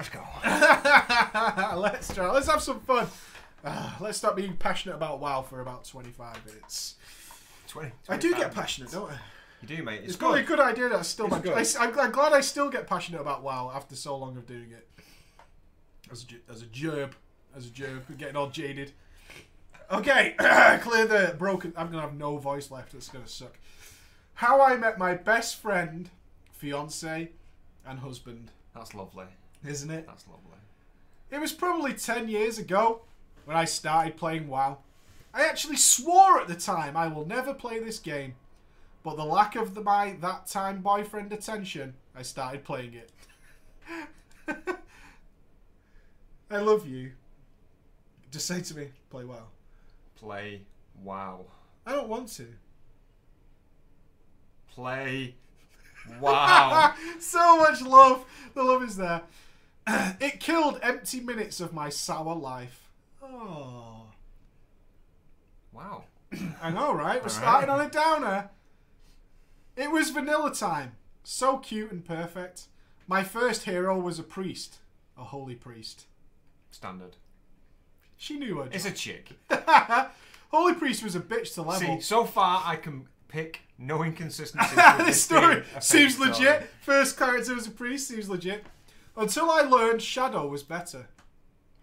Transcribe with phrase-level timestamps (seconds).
[0.00, 0.24] Let's go.
[1.78, 2.30] let's try.
[2.30, 3.06] Let's have some fun.
[3.62, 6.94] Uh, let's stop being passionate about WoW for about 25 minutes.
[7.68, 7.90] 20.
[8.08, 9.18] I do get passionate, don't I?
[9.60, 9.96] You do, mate.
[9.96, 10.20] It's, It's good.
[10.20, 11.28] probably a good idea that I still.
[11.28, 11.52] Good.
[11.52, 14.88] I, am glad, I still get passionate about WoW after so long of doing it.
[16.10, 17.10] As a, as a gerb,
[17.54, 18.92] as a gerb, getting all jaded.
[19.92, 20.34] Okay,
[20.80, 21.74] clear the broken.
[21.76, 22.94] I'm gonna have no voice left.
[22.94, 23.58] It's gonna suck.
[24.32, 26.08] How I met my best friend,
[26.52, 27.32] fiance,
[27.84, 28.50] and husband.
[28.74, 29.26] That's lovely.
[29.66, 30.06] Isn't it?
[30.06, 30.58] That's lovely.
[31.30, 33.02] It was probably 10 years ago
[33.44, 34.78] when I started playing WoW.
[35.32, 38.34] I actually swore at the time I will never play this game.
[39.02, 43.10] But the lack of the, my that time boyfriend attention, I started playing it.
[46.50, 47.12] I love you.
[48.30, 49.46] Just say to me, play WoW.
[50.16, 50.62] Play
[51.02, 51.46] wow.
[51.86, 52.46] I don't want to.
[54.70, 55.34] Play
[56.20, 56.92] wow.
[57.18, 58.24] so much love.
[58.54, 59.22] The love is there.
[60.20, 62.88] it killed empty minutes of my sour life.
[63.22, 64.06] Oh.
[65.72, 66.04] wow.
[66.62, 67.18] I know, right?
[67.18, 67.80] We're All starting right.
[67.80, 68.50] on a downer.
[69.76, 70.92] It was vanilla time.
[71.22, 72.66] So cute and perfect.
[73.06, 74.78] My first hero was a priest.
[75.16, 76.06] A holy priest.
[76.70, 77.16] Standard.
[78.16, 79.30] She knew her It's a chick.
[80.50, 81.96] Holy priest was a bitch to level.
[81.96, 84.76] See, so far I can pick no inconsistencies.
[84.98, 86.68] this this story seems legit.
[86.82, 88.64] First character was a priest, seems legit.
[89.16, 91.08] Until I learned Shadow was better.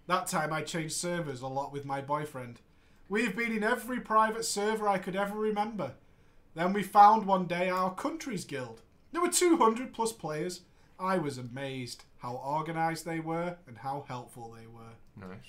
[0.08, 2.62] That time I changed servers a lot with my boyfriend.
[3.10, 5.94] We've been in every private server I could ever remember.
[6.56, 8.82] Then we found one day our country's guild.
[9.12, 10.62] There were 200 plus players.
[11.00, 14.96] I was amazed how organised they were and how helpful they were.
[15.16, 15.46] Nice.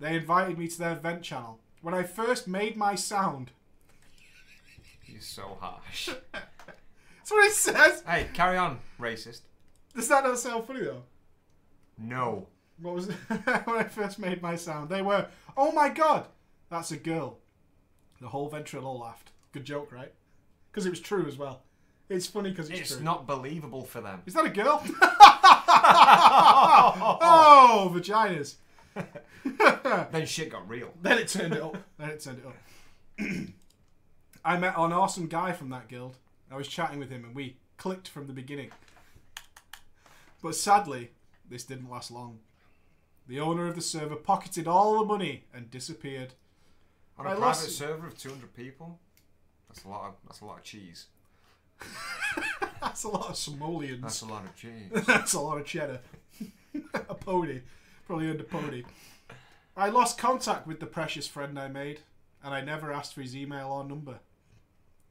[0.00, 1.60] They invited me to their vent channel.
[1.82, 3.50] When I first made my sound,
[5.04, 6.08] You're so harsh.
[6.32, 8.02] that's what it says.
[8.06, 9.40] hey, carry on, racist.
[9.94, 11.02] Does that not sound funny though?
[11.98, 12.46] No.
[12.80, 13.14] What was it?
[13.64, 14.88] when I first made my sound?
[14.88, 16.28] They were, oh my god,
[16.70, 17.38] that's a girl.
[18.20, 19.30] The whole ventrilo laughed.
[19.52, 20.12] Good joke, right?
[20.70, 21.62] Because it was true as well.
[22.08, 22.82] It's funny because it's, true.
[22.82, 23.04] It's true.
[23.04, 24.22] not believable for them.
[24.26, 24.82] Is that a girl?
[27.20, 28.56] oh, vaginas.
[30.12, 30.92] Then shit got real.
[31.02, 31.76] Then it turned it up.
[31.98, 32.56] Then it turned it up.
[34.44, 36.16] I met an awesome guy from that guild.
[36.50, 38.70] I was chatting with him and we clicked from the beginning.
[40.42, 41.10] But sadly,
[41.48, 42.38] this didn't last long.
[43.26, 46.34] The owner of the server pocketed all the money and disappeared.
[47.18, 48.98] On a I private lost- server of 200 people,
[49.68, 50.08] that's a lot.
[50.08, 51.06] Of, that's a lot of cheese.
[52.80, 54.02] That's a lot of simoleons.
[54.02, 54.90] That's a lot of cheese.
[55.06, 56.00] That's a lot of cheddar.
[56.94, 57.60] a pony.
[58.06, 58.84] Probably earned a pony.
[59.76, 62.00] I lost contact with the precious friend I made,
[62.42, 64.18] and I never asked for his email or number.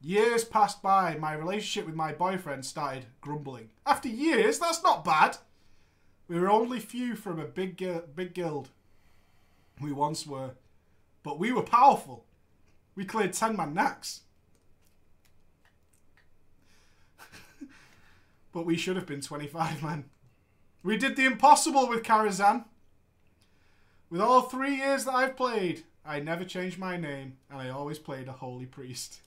[0.00, 3.70] Years passed by, my relationship with my boyfriend started grumbling.
[3.84, 5.38] After years, that's not bad.
[6.28, 7.82] We were only few from a big,
[8.14, 8.68] big guild.
[9.80, 10.52] We once were.
[11.22, 12.24] But we were powerful.
[12.94, 14.20] We cleared 10 man Naxx.
[18.52, 20.04] but we should have been 25 man.
[20.82, 22.64] We did the impossible with Karazhan.
[24.10, 27.98] With all three years that I've played, I never changed my name, and I always
[27.98, 29.20] played a holy priest.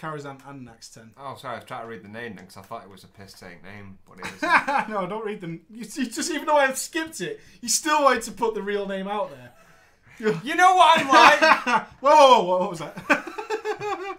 [0.00, 1.12] Karazhan and next 10.
[1.18, 1.54] Oh, sorry.
[1.54, 3.34] I was trying to read the name then because I thought it was a piss
[3.34, 4.42] take name, but it is.
[4.88, 5.60] no, don't read them.
[5.70, 8.88] You, you just even though I skipped it, you still wanted to put the real
[8.88, 9.52] name out there.
[10.42, 11.86] you know what I'm like.
[12.00, 14.18] whoa, whoa, whoa, what was that?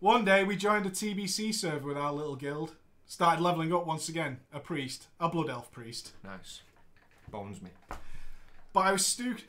[0.00, 2.74] One day we joined a TBC server with our little guild.
[3.06, 4.38] Started leveling up once again.
[4.52, 6.12] A priest, a blood elf priest.
[6.24, 6.62] nice.
[7.30, 7.70] Bones me.
[8.72, 9.44] But I was stoked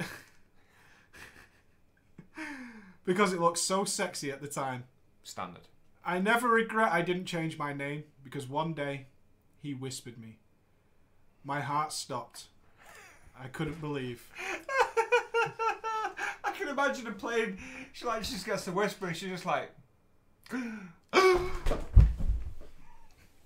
[3.06, 4.86] because it looked so sexy at the time.
[5.24, 5.68] Standard.
[6.04, 9.08] I never regret I didn't change my name because one day
[9.62, 10.40] he whispered me.
[11.44, 12.46] My heart stopped.
[13.40, 14.28] I couldn't believe.
[16.44, 17.58] I can imagine her playing.
[17.94, 19.72] She like she just gets the whisper and she's just like,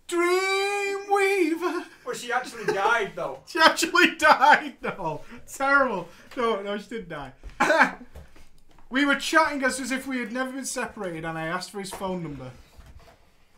[0.07, 1.85] Dreamweaver!
[2.05, 3.39] Well, she actually died though.
[3.47, 4.75] She actually died.
[4.81, 5.21] though.
[5.47, 6.07] terrible.
[6.37, 7.33] No, no, she didn't die.
[8.95, 11.91] we were chatting as if we had never been separated, and I asked for his
[11.91, 12.51] phone number.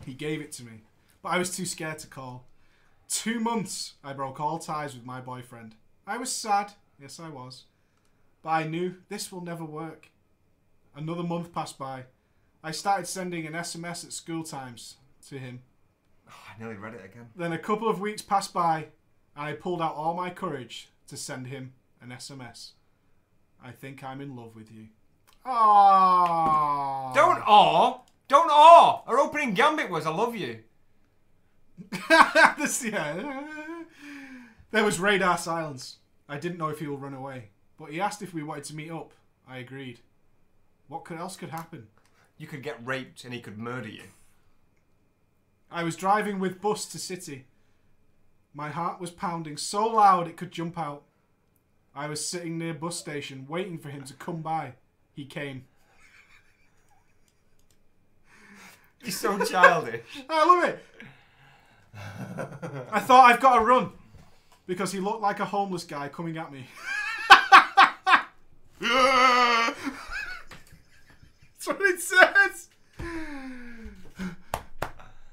[0.03, 0.81] He gave it to me,
[1.21, 2.47] but I was too scared to call.
[3.07, 5.75] Two months, I broke all ties with my boyfriend.
[6.07, 7.65] I was sad, yes, I was,
[8.41, 10.09] but I knew this will never work.
[10.95, 12.05] Another month passed by.
[12.63, 14.95] I started sending an SMS at school times
[15.29, 15.61] to him.
[16.27, 17.29] Oh, I nearly read it again.
[17.35, 18.87] Then a couple of weeks passed by,
[19.35, 22.71] and I pulled out all my courage to send him an SMS.
[23.63, 24.87] I think I'm in love with you.
[25.47, 27.13] Aww.
[27.13, 28.01] Don't awe.
[28.27, 29.03] Don't awe.
[29.07, 30.59] Her opening gambit was I love you.
[32.57, 33.43] this, yeah.
[34.71, 35.97] There was radar silence.
[36.27, 37.49] I didn't know if he would run away,
[37.79, 39.13] but he asked if we wanted to meet up.
[39.47, 39.99] I agreed.
[40.89, 41.87] What could, else could happen?
[42.37, 44.03] You could get raped and he could murder you.
[45.71, 47.45] I was driving with bus to city.
[48.53, 51.03] My heart was pounding so loud it could jump out.
[51.95, 54.73] I was sitting near bus station waiting for him to come by.
[55.17, 55.65] He came.
[59.03, 60.01] He's so childish.
[60.29, 60.85] I love it.
[62.91, 63.89] I thought I've got to run
[64.67, 66.67] because he looked like a homeless guy coming at me.
[68.79, 69.75] That's
[71.65, 72.69] what it says.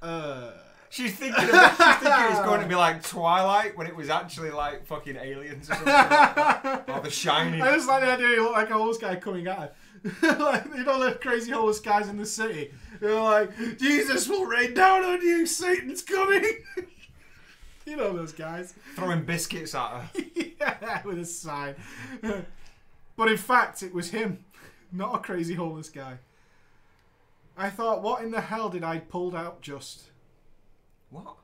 [0.00, 0.52] Uh,
[0.88, 1.76] She's thinking, about,
[2.24, 5.74] thinking it's going to be like Twilight when it was actually like fucking aliens or
[5.74, 6.84] something like that.
[6.88, 7.62] Or The Shining.
[7.62, 9.72] I just like the idea he looked like a homeless guy coming at her.
[10.38, 12.72] like, you know the crazy homeless guys in the city?
[13.00, 16.44] They're like, Jesus will rain down on you, Satan's coming.
[17.86, 18.74] you know those guys.
[18.96, 20.10] Throwing biscuits at her.
[20.34, 21.74] yeah, with a sign.
[23.16, 24.44] but in fact, it was him,
[24.92, 26.18] not a crazy homeless guy.
[27.56, 30.10] I thought, what in the hell did I pulled out just?
[31.10, 31.36] What?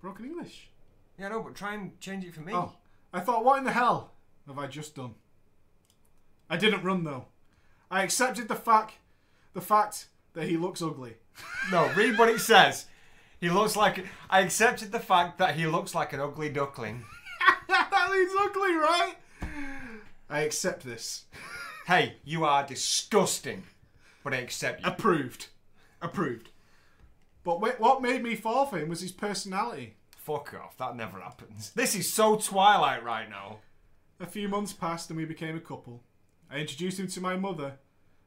[0.00, 0.70] Broken English.
[1.18, 2.52] Yeah, no, but try and change it for me.
[2.54, 2.72] Oh,
[3.12, 4.12] I thought, what in the hell
[4.46, 5.14] have I just done?
[6.48, 7.26] I didn't run though.
[7.90, 8.94] I accepted the fact,
[9.52, 11.14] the fact that he looks ugly.
[11.70, 12.86] No, read what it says.
[13.40, 14.04] He looks like.
[14.28, 17.04] I accepted the fact that he looks like an ugly duckling.
[17.68, 19.14] that means ugly, right?
[20.28, 21.24] I accept this.
[21.86, 23.64] Hey, you are disgusting,
[24.22, 24.90] but I accept you.
[24.90, 25.48] Approved.
[26.00, 26.50] Approved.
[27.42, 29.96] But what made me fall for him was his personality.
[30.16, 30.76] Fuck off.
[30.76, 31.70] That never happens.
[31.72, 33.58] This is so Twilight right now.
[34.20, 36.02] A few months passed and we became a couple.
[36.50, 37.78] I introduced him to my mother.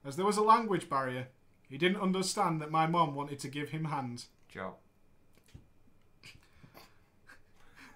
[0.04, 1.28] As there was a language barrier,
[1.70, 4.26] he didn't understand that my mom wanted to give him hand.
[4.50, 4.76] Joe.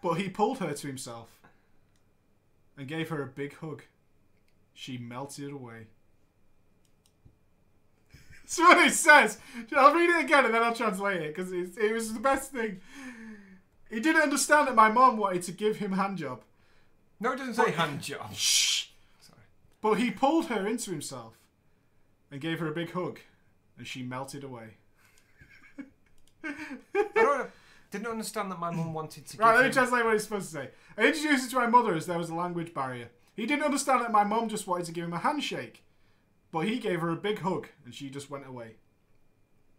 [0.02, 1.42] But he pulled her to himself
[2.78, 3.84] and gave her a big hug.
[4.74, 5.88] She melted away.
[8.58, 9.40] That's what it says.
[9.76, 12.80] I'll read it again and then I'll translate it because it was the best thing.
[13.90, 16.44] He didn't understand that my mom wanted to give him a hand job.
[17.20, 18.34] No, it doesn't say hand job.
[18.34, 18.88] Shh.
[19.20, 19.42] Sorry.
[19.82, 21.34] But he pulled her into himself
[22.32, 23.20] and gave her a big hug,
[23.78, 24.76] and she melted away.
[26.44, 26.54] I
[27.16, 27.50] don't,
[27.92, 29.38] didn't understand that my mum wanted to.
[29.38, 30.70] Right, give let me him- translate what he's supposed to say.
[30.98, 33.10] I introduced him to my mother as there was a language barrier.
[33.36, 35.84] He didn't understand that my mom just wanted to give him a handshake,
[36.52, 38.76] but he gave her a big hug, and she just went away.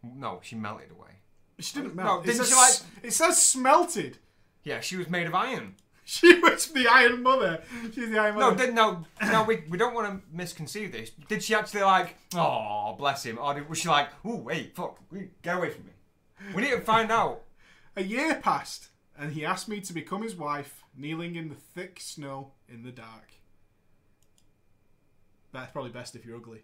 [0.03, 1.11] No, she melted away.
[1.59, 2.23] She didn't No, melt.
[2.23, 4.17] it, didn't says, she like- it says smelted.
[4.63, 5.75] Yeah, she was made of iron.
[6.09, 7.61] She was the Iron Mother.
[7.93, 8.65] She's the Iron No, Mother.
[8.65, 9.43] did, no, no.
[9.43, 11.11] We, we don't want to misconceive this.
[11.27, 12.15] Did she actually like?
[12.33, 13.37] Oh, bless him.
[13.37, 14.09] Or did, was she like?
[14.25, 14.97] Oh, wait, fuck,
[15.43, 15.91] get away from me.
[16.55, 17.43] We need to find out.
[17.95, 18.87] A year passed,
[19.19, 22.91] and he asked me to become his wife, kneeling in the thick snow in the
[22.91, 23.33] dark.
[25.51, 26.63] That's probably best if you're ugly.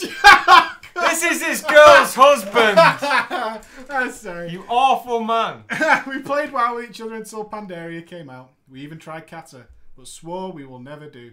[1.00, 2.78] This is his girl's husband.
[3.90, 4.50] I'm sorry.
[4.50, 5.64] You awful man.
[6.06, 8.50] we played WoW with each other until Pandaria came out.
[8.68, 9.66] We even tried Kata,
[9.96, 11.32] but swore we will never do.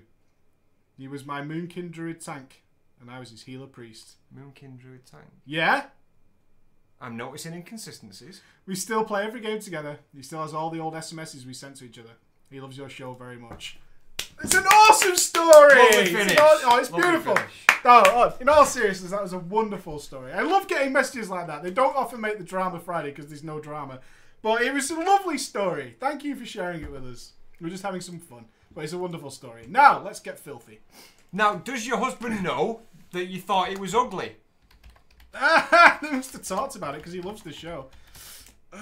[0.97, 2.63] He was my Moonkin Druid tank,
[3.01, 4.15] and I was his healer priest.
[4.33, 5.25] Moonkin Druid Tank.
[5.45, 5.87] Yeah?
[7.01, 8.41] I'm noticing inconsistencies.
[8.65, 9.99] We still play every game together.
[10.15, 12.11] He still has all the old SMSs we sent to each other.
[12.49, 13.77] He loves your show very much.
[14.43, 15.75] It's an awesome story!
[15.75, 16.37] Lovely It's an finish.
[16.37, 17.35] aw- oh, it's Lovely beautiful.
[17.35, 17.51] finish.
[17.87, 20.33] Oh, oh, in all seriousness, that was a wonderful story.
[20.33, 21.61] I love getting messages like that.
[21.63, 23.99] They don't often make the drama Friday because there's no drama.
[24.41, 25.95] But it was a lovely story.
[25.99, 27.33] Thank you for sharing it with us.
[27.61, 28.45] We're just having some fun.
[28.73, 29.65] But it's a wonderful story.
[29.69, 30.79] Now, let's get filthy.
[31.31, 34.35] Now, does your husband know that you thought it was ugly?
[35.33, 37.87] they must have talked about it because he loves the show.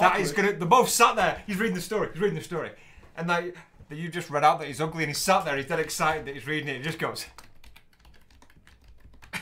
[0.00, 0.52] That is gonna.
[0.54, 1.40] They're both sat there.
[1.46, 2.08] He's reading the story.
[2.12, 2.72] He's reading the story,
[3.16, 3.44] and that,
[3.88, 5.56] that you just read out that he's ugly, and he's sat there.
[5.56, 6.78] He's dead excited that he's reading it.
[6.78, 7.26] He just goes.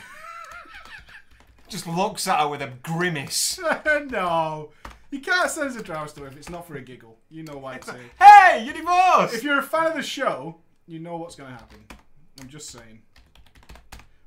[1.67, 3.59] just looks at her with a grimace.
[4.09, 4.71] no.
[5.11, 7.19] You can't say it's a drama story if it's not for a giggle.
[7.29, 7.95] You know why it's a...
[8.19, 9.35] Hey, you're divorced.
[9.35, 10.57] If you're a fan of the show,
[10.87, 11.85] you know what's going to happen.
[12.41, 13.03] I'm just saying.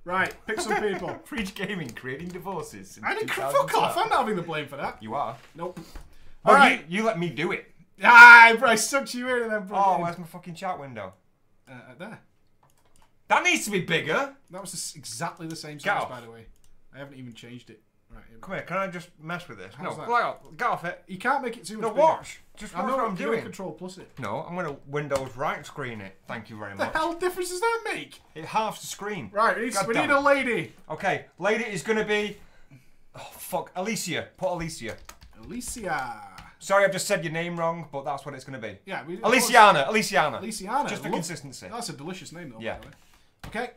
[0.04, 1.08] Right, pick some people.
[1.24, 3.00] Preach Gaming creating divorces.
[3.02, 3.96] I didn't fuck off.
[3.96, 5.02] I'm not having the blame for that.
[5.02, 5.36] You are.
[5.56, 5.80] Nope.
[6.44, 6.84] Oh, All right.
[6.88, 7.72] you, you let me do it.
[8.02, 10.02] Ah, bro, I sucked you in and then brought Oh, it in.
[10.02, 11.14] where's my fucking chat window?
[11.68, 12.20] Uh, uh, there.
[13.28, 14.34] That needs to be bigger.
[14.50, 16.10] That was exactly the same Get size, off.
[16.10, 16.46] by the way.
[16.94, 17.82] I haven't even changed it.
[18.08, 18.22] Right.
[18.28, 18.46] Here we go.
[18.46, 19.74] Come here, can I just mess with this?
[19.74, 20.08] How's no, that?
[20.08, 21.02] get off, get off it.
[21.08, 22.00] You can't make it too much No, bigger.
[22.02, 22.40] watch.
[22.56, 23.42] Just I watch know what I'm you can doing.
[23.42, 24.10] Control plus it.
[24.20, 26.16] No, I'm gonna Windows right screen it.
[26.28, 26.92] Thank you very The much.
[26.92, 28.20] hell difference does that make?
[28.36, 29.30] It halves the screen.
[29.32, 30.72] Right, we need, God we damn need a lady.
[30.88, 32.36] Okay, lady is gonna be
[33.16, 33.72] Oh, fuck.
[33.74, 34.28] Alicia.
[34.36, 34.96] Put Alicia.
[35.42, 36.35] Alicia.
[36.66, 38.76] Sorry, I've just said your name wrong, but that's what it's going to be.
[38.86, 39.18] Yeah, we.
[39.18, 39.86] Aliciana.
[39.86, 40.40] Aliciana.
[40.40, 40.88] Aliciana.
[40.88, 41.68] Just for Love- consistency.
[41.70, 42.58] That's a delicious name, though.
[42.58, 42.78] Yeah.
[42.80, 42.92] the way.
[43.46, 43.70] Okay.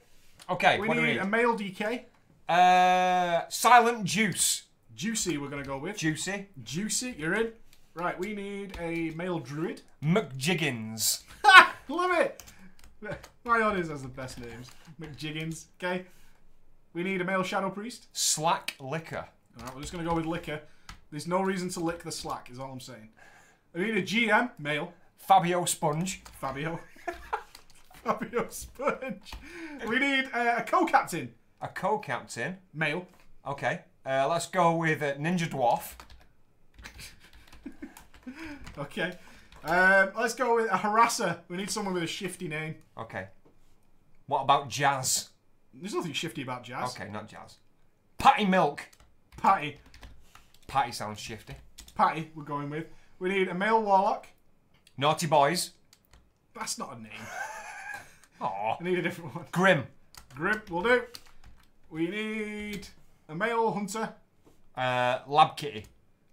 [0.50, 1.22] Okay, We what do we need need?
[1.22, 2.05] a male DK.
[2.50, 4.63] Uh, silent Juice.
[4.96, 5.98] Juicy, we're gonna go with.
[5.98, 6.48] Juicy.
[6.63, 7.51] Juicy, you're in.
[7.93, 9.84] Right, we need a male druid.
[10.03, 11.22] McJiggins.
[11.43, 11.75] Ha!
[11.89, 12.43] Love it!
[13.46, 14.72] My audience has the best names.
[15.00, 16.05] McJiggins, okay?
[16.93, 18.08] We need a male shadow priest.
[18.13, 19.27] Slack Liquor.
[19.60, 20.62] Alright, we're just gonna go with liquor.
[21.11, 23.09] There's no reason to lick the slack, is all I'm saying.
[23.73, 24.93] We need a GM, male.
[25.17, 26.21] Fabio Sponge.
[26.39, 26.79] Fabio.
[28.03, 29.31] Fabio Sponge.
[29.87, 32.57] We need uh, a co captain, A co-captain.
[32.73, 33.05] male.
[33.45, 33.81] Okay.
[34.05, 35.93] Uh, let's go with uh, Ninja Dwarf.
[38.77, 39.13] Okay.
[39.63, 41.39] Um, let's go with a harasser.
[41.49, 42.75] We need someone with a shifty name.
[42.97, 43.27] Okay.
[44.27, 45.29] What about Jazz?
[45.73, 46.95] There's nothing shifty about Jazz.
[46.95, 47.57] Okay, not Jazz.
[48.17, 48.87] Patty Milk.
[49.37, 49.77] Patty.
[50.69, 51.55] Patty sounds shifty.
[51.95, 52.85] Patty, we're going with.
[53.17, 54.27] We need a male warlock.
[54.97, 55.71] Naughty Boys.
[56.55, 57.11] That's not a name.
[58.41, 58.77] Aw.
[58.79, 59.45] I need a different one.
[59.51, 59.83] Grim.
[60.35, 61.01] Grip will do.
[61.89, 62.88] We need
[63.27, 64.13] a male hunter.
[64.77, 65.85] Uh, Lab Kitty.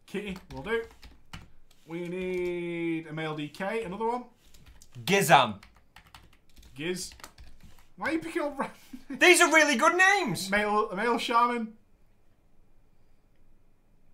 [0.07, 0.83] Kitty will do.
[1.87, 3.87] We need a male DK.
[3.87, 4.25] Another one.
[5.05, 5.61] Gizam.
[6.75, 7.11] Giz.
[7.97, 8.71] Why are you picking up
[9.09, 10.51] These are really good names.
[10.51, 10.91] male?
[10.91, 11.73] A male shaman.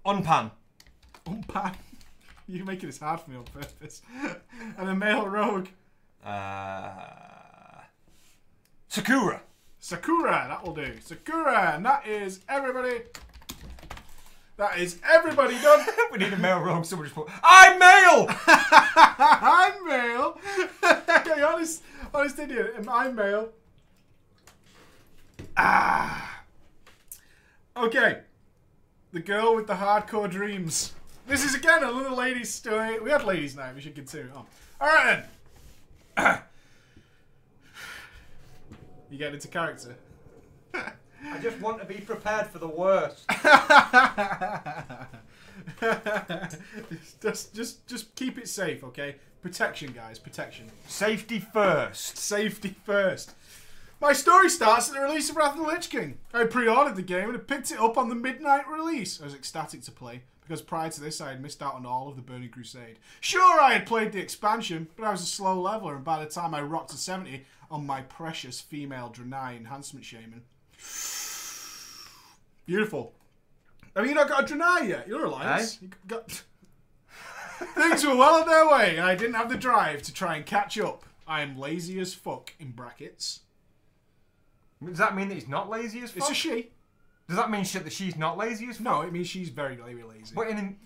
[0.04, 0.50] Unpan.
[1.26, 1.74] Umpan.
[2.48, 4.02] You're making this hard for me on purpose.
[4.78, 5.68] and a male rogue.
[6.24, 6.90] Uh,
[8.88, 9.40] Sakura.
[9.78, 10.94] Sakura, that will do.
[11.00, 13.02] Sakura, and that is everybody.
[14.56, 15.86] That is everybody done.
[16.12, 16.84] we need a male rogue.
[16.84, 18.26] Someone just put, I'm male!
[18.46, 20.38] I'm male.
[20.84, 21.82] okay, honest,
[22.12, 22.74] honest idiot.
[22.86, 23.50] I'm male.
[25.56, 26.42] Ah.
[27.76, 28.20] Okay.
[29.12, 30.94] The girl with the hardcore dreams.
[31.26, 32.98] This is again a little ladies' story.
[32.98, 33.74] We had ladies' night.
[33.74, 34.46] We should continue on.
[34.80, 34.80] Oh.
[34.80, 35.24] All right
[36.16, 36.38] then.
[39.10, 39.96] you get into character.
[40.74, 43.26] I just want to be prepared for the worst.
[47.20, 49.16] just, just, just keep it safe, okay?
[49.42, 50.18] Protection, guys.
[50.18, 50.70] Protection.
[50.86, 52.16] Safety first.
[52.16, 53.32] Safety first.
[54.02, 56.18] My story starts at the release of Wrath of the Lich King.
[56.34, 59.20] I pre-ordered the game and picked it up on the midnight release.
[59.20, 62.08] I was ecstatic to play because prior to this I had missed out on all
[62.08, 62.98] of the Burning Crusade.
[63.20, 66.28] Sure, I had played the expansion, but I was a slow leveler, and by the
[66.28, 70.42] time I rocked to 70 on my precious female Draenei enhancement shaman.
[72.66, 73.14] Beautiful.
[73.94, 75.06] Have you not got a Draenei yet?
[75.06, 75.78] You're alliance.
[75.80, 76.28] You got...
[77.76, 80.44] Things were well on their way, and I didn't have the drive to try and
[80.44, 81.04] catch up.
[81.24, 83.42] I am lazy as fuck, in brackets.
[84.86, 86.18] Does that mean that he's not lazy as fuck?
[86.18, 86.70] It's a she.
[87.28, 88.84] Does that mean shit that she's not lazy as fuck?
[88.84, 90.34] No, it means she's very, very lazy.
[90.34, 90.76] But in, in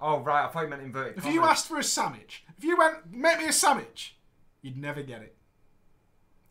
[0.00, 1.18] oh right, I thought you meant inverted.
[1.18, 4.16] if you asked for a sandwich, if you went, make me a sandwich,
[4.62, 5.36] you'd never get it.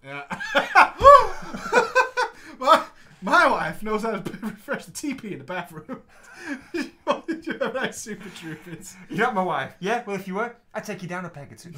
[0.03, 0.23] Yeah.
[2.59, 2.83] my,
[3.21, 6.01] my wife knows how to refresh the TP in the bathroom.
[6.73, 6.91] you
[7.91, 8.95] super troopers.
[9.09, 9.73] you're not my wife.
[9.79, 11.73] Yeah, well if you were, I'd take you down a peg or two.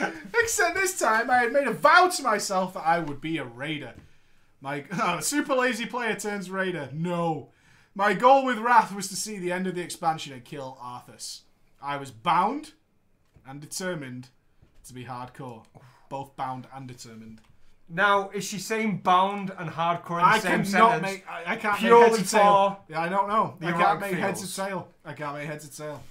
[0.42, 3.44] Except this time, I had made a vow to myself that I would be a
[3.44, 3.94] raider.
[4.60, 6.88] My oh, super lazy player turns raider.
[6.92, 7.50] No.
[7.94, 11.42] My goal with Wrath was to see the end of the expansion and kill Arthas.
[11.80, 12.72] I was bound
[13.46, 14.28] and determined
[14.86, 15.64] to be hardcore.
[16.08, 17.40] Both bound and determined.
[17.88, 21.02] now, is she saying bound and hardcore in the I same sentence?
[21.02, 21.24] make.
[21.28, 22.84] I, I can't Purely make heads or tail.
[22.88, 23.56] Yeah, I don't know.
[23.60, 24.58] I can't make heads feels.
[24.58, 24.88] or tail.
[25.04, 26.02] I can't make heads or tail.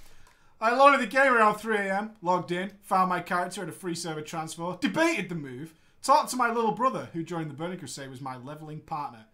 [0.64, 2.12] I loaded the game around 3 a.m.
[2.22, 6.36] Logged in, found my character at a free server transfer, debated the move, talked to
[6.36, 9.26] my little brother, who joined the Burning Crusade was my leveling partner.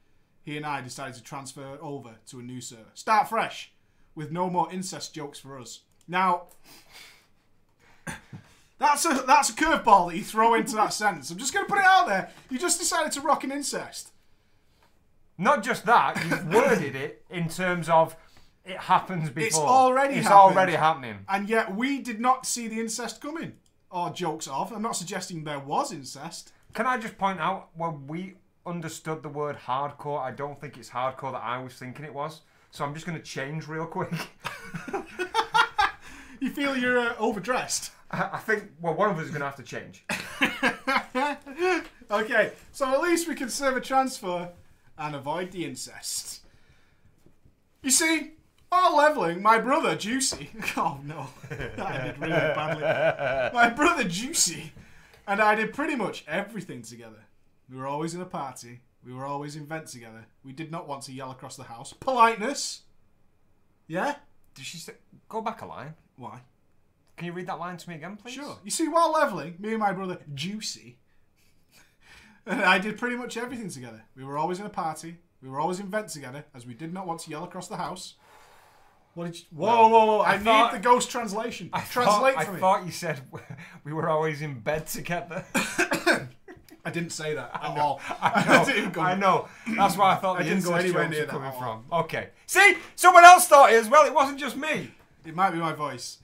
[0.43, 2.91] He and I decided to transfer over to a new server.
[2.95, 3.71] Start fresh,
[4.17, 5.83] with no more incest jokes for us.
[6.09, 6.47] Now,
[8.81, 11.31] that's a that's a curveball that you throw into that sentence.
[11.31, 12.31] I'm just going to put it out there.
[12.51, 14.11] You just decided to rock an incest.
[15.39, 18.17] Not just that, you've worded it in terms of
[18.71, 19.47] it happens before.
[19.47, 20.57] It's already It's happened.
[20.57, 21.19] already happening.
[21.29, 23.55] And yet we did not see the incest coming.
[23.91, 24.73] Or jokes of.
[24.73, 26.53] I'm not suggesting there was incest.
[26.75, 28.35] Can I just point out when we
[28.65, 32.43] understood the word hardcore, I don't think it's hardcore that I was thinking it was.
[32.71, 34.13] So I'm just going to change real quick.
[36.41, 37.93] You feel you're uh, overdressed.
[38.11, 40.05] I I think, well, one of us is going to have to change.
[42.11, 44.49] okay, so at least we can serve a transfer
[44.97, 46.41] and avoid the incest.
[47.83, 48.33] You see,
[48.71, 50.51] while leveling, my brother Juicy.
[50.77, 52.83] Oh no, that ended really badly.
[53.53, 54.73] My brother Juicy
[55.27, 57.25] and I did pretty much everything together.
[57.71, 60.27] We were always in a party, We were always in vent together.
[60.45, 61.93] We did not want to yell across the house.
[61.93, 62.83] Politeness.
[63.87, 64.17] Yeah?
[64.55, 64.95] Did she say,
[65.29, 65.95] go back a line?
[66.17, 66.41] Why?
[67.17, 68.35] Can you read that line to me again, please?
[68.35, 68.59] Sure.
[68.65, 70.97] You see, while leveling, me and my brother, Juicy,
[72.47, 74.03] and I did pretty much everything together.
[74.17, 75.19] We were always in a party.
[75.43, 77.77] We were always in vent together, as we did not want to yell across the
[77.77, 78.15] house.
[79.15, 79.45] What did you...
[79.51, 80.19] Whoa, whoa, whoa.
[80.21, 81.71] I, I need the ghost translation.
[81.73, 82.57] I Translate thought, for me.
[82.59, 83.21] I thought you said
[83.85, 85.45] we were always in bed together.
[86.85, 88.01] I didn't say that at all.
[88.23, 88.65] I know.
[88.65, 89.49] didn't go- I know.
[89.77, 91.59] That's why I thought I the didn't go anywhere near that coming all.
[91.59, 91.85] from.
[91.93, 92.29] Okay.
[92.47, 94.07] See, someone else thought it as well.
[94.07, 94.93] It wasn't just me.
[95.27, 96.19] It might be my voice.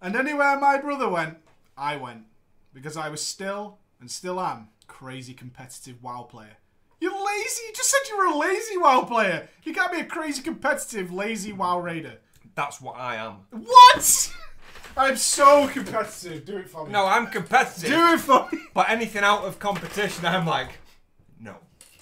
[0.00, 1.38] And anywhere my brother went,
[1.76, 2.24] I went.
[2.72, 6.56] Because I was still, and still am, crazy competitive WoW player.
[7.04, 7.60] You're lazy.
[7.66, 9.46] You just said you were a lazy WoW player.
[9.62, 12.14] You can't be a crazy competitive, lazy WoW raider.
[12.54, 13.40] That's what I am.
[13.50, 14.32] What?
[14.96, 16.46] I'm so competitive.
[16.46, 16.92] Do it for me.
[16.92, 17.90] No, I'm competitive.
[17.90, 18.58] Do it for me.
[18.72, 20.70] But anything out of competition, I'm like,
[21.38, 21.56] no.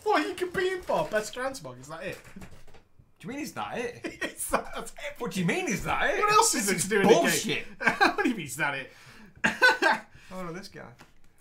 [0.04, 1.04] What are you competing for?
[1.10, 1.80] Best transmog?
[1.80, 2.18] Is that it?
[2.38, 4.06] Do you mean is that it?
[4.36, 5.18] Is that, that's it?
[5.18, 6.20] What do you mean is that it?
[6.20, 7.22] What else is This it to do in the game?
[7.22, 7.64] bullshit.
[7.98, 8.92] what do you mean is that it?
[10.32, 10.82] Oh no, this guy.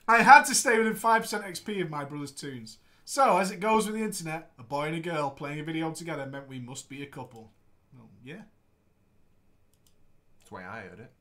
[0.08, 2.77] I had to stay within 5% XP of my brother's toons.
[3.05, 5.91] So, as it goes with the internet, a boy and a girl playing a video
[5.91, 7.51] together meant we must be a couple.
[7.93, 8.43] Well, yeah.
[10.38, 11.12] That's the way I heard it.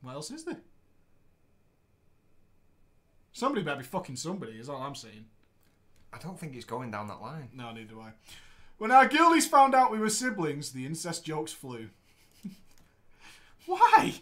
[0.00, 0.60] What else is there?
[3.32, 5.26] Somebody better be fucking somebody, is all I'm saying.
[6.12, 7.48] I don't think it's going down that line.
[7.54, 8.10] No, neither do I.
[8.78, 11.88] When our guildies found out we were siblings, the incest jokes flew.
[13.66, 14.14] Why?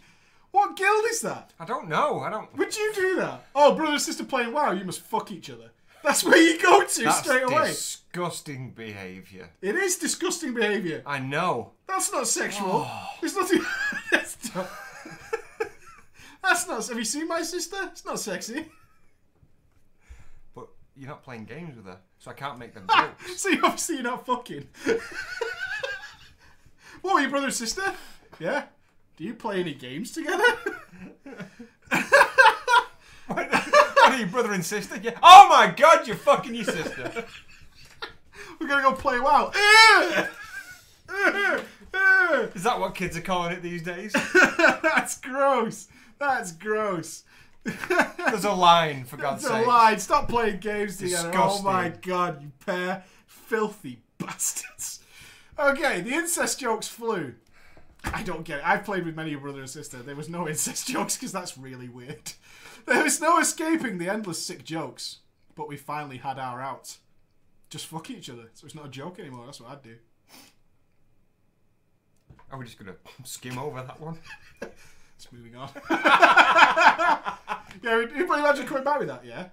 [0.51, 1.53] What guild is that?
[1.59, 2.19] I don't know.
[2.19, 2.55] I don't.
[2.57, 3.45] Would you do that?
[3.55, 5.71] Oh, brother and sister playing WoW, you must fuck each other.
[6.03, 7.67] That's where you go to That's straight away.
[7.67, 9.49] disgusting behaviour.
[9.61, 11.03] It is disgusting behaviour.
[11.05, 11.73] I know.
[11.87, 12.85] That's not sexual.
[12.87, 13.07] Oh.
[13.21, 13.61] It's nothing.
[14.11, 14.69] That's not.
[16.43, 16.87] That's not.
[16.87, 17.77] Have you seen my sister?
[17.91, 18.65] It's not sexy.
[20.55, 23.39] But you're not playing games with her, so I can't make them jokes.
[23.41, 24.67] So you obviously you're not fucking.
[27.01, 27.83] what were your brother and sister?
[28.39, 28.63] Yeah.
[29.17, 30.43] Do you play any games together?
[34.21, 34.99] Are you, brother and sister?
[35.01, 35.17] Yeah.
[35.21, 37.25] Oh my god, you're fucking your sister.
[38.59, 39.51] We're gonna go play WoW.
[42.53, 44.13] Is that what kids are calling it these days?
[44.81, 45.87] That's gross.
[46.19, 47.23] That's gross.
[47.63, 49.99] There's a line, for God's It's a line.
[49.99, 51.31] Stop playing games together.
[51.35, 54.99] Oh my god, you pair filthy bastards.
[55.59, 57.35] Okay, the incest jokes flew.
[58.03, 58.67] I don't get it.
[58.67, 59.97] I've played with many a brother and sister.
[59.97, 62.33] There was no incest jokes because that's really weird.
[62.85, 65.17] There was no escaping the endless sick jokes.
[65.55, 66.97] But we finally had our out.
[67.69, 68.49] Just fuck each other.
[68.53, 69.45] So it's not a joke anymore.
[69.45, 69.95] That's what I'd do.
[72.51, 74.17] Are we just gonna skim over that one?
[75.17, 75.69] Just moving on.
[75.91, 77.35] yeah,
[77.83, 79.49] you imagine coming back with that, yeah?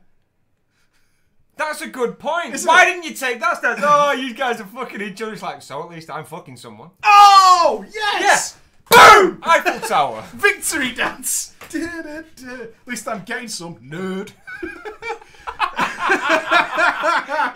[1.58, 2.54] That's a good point.
[2.54, 2.86] Isn't Why it?
[2.86, 3.80] didn't you take that stance?
[3.82, 5.34] Oh, you guys are fucking each other.
[5.34, 6.88] It's like, so at least I'm fucking someone.
[7.02, 8.56] Oh, yes!
[8.90, 9.40] Boom!
[9.42, 10.24] Eiffel Tower.
[10.34, 11.54] Victory dance!
[11.74, 12.26] At
[12.86, 14.32] least I'm getting some nerd.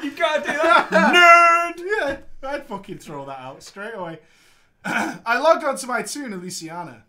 [0.03, 0.89] You gotta do that.
[0.91, 1.85] Nerd!
[1.85, 2.17] Yeah,
[2.49, 4.19] I'd fucking throw that out straight away.
[4.85, 7.03] I logged onto my toon Elysiana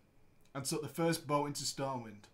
[0.53, 2.25] and took the first boat into Stormwind.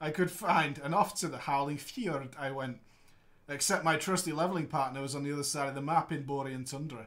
[0.00, 2.78] I could find, and off to the Howling Fjord I went,
[3.48, 6.68] except my trusty leveling partner was on the other side of the map in Borean
[6.68, 7.06] Tundra.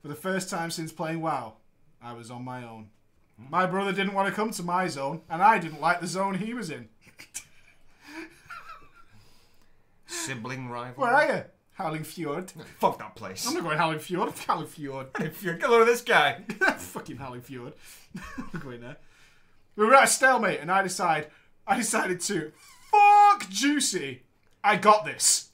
[0.00, 1.54] For the first time since playing WoW,
[2.02, 2.88] I was on my own.
[3.38, 6.34] My brother didn't want to come to my zone, and I didn't like the zone
[6.34, 6.88] he was in.
[10.06, 11.02] Sibling rival.
[11.02, 11.44] Where are you?
[11.72, 12.52] Howling Fjord.
[12.78, 13.46] Fuck that place.
[13.46, 14.32] I'm not going Howling Fjord.
[14.46, 15.06] Howling Fjord.
[15.20, 16.42] If you're look at this guy.
[16.76, 17.72] Fucking Howling Fjord.
[18.52, 18.98] I'm going there.
[19.74, 21.28] We were at a stalemate, and I decide,
[21.66, 22.52] I decided to
[22.90, 24.22] fuck Juicy.
[24.62, 25.48] I got this.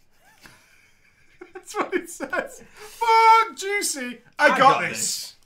[1.55, 2.63] That's what it says.
[2.75, 4.19] Fuck Juicy.
[4.39, 5.37] I, got, this.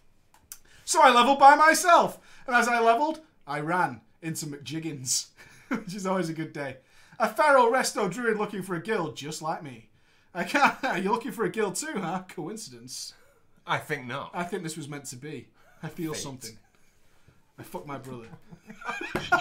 [0.84, 5.28] So I leveled by myself, and as I leveled, I ran into McJiggins,
[5.68, 6.78] which is always a good day.
[7.18, 9.88] A feral resto druid looking for a guild, just like me.
[10.34, 10.76] I can't.
[11.02, 12.22] You're looking for a guild too, huh?
[12.28, 13.14] Coincidence.
[13.66, 14.30] I think not.
[14.34, 15.48] I think this was meant to be.
[15.82, 16.58] I feel something.
[17.58, 18.26] I fucked my brother.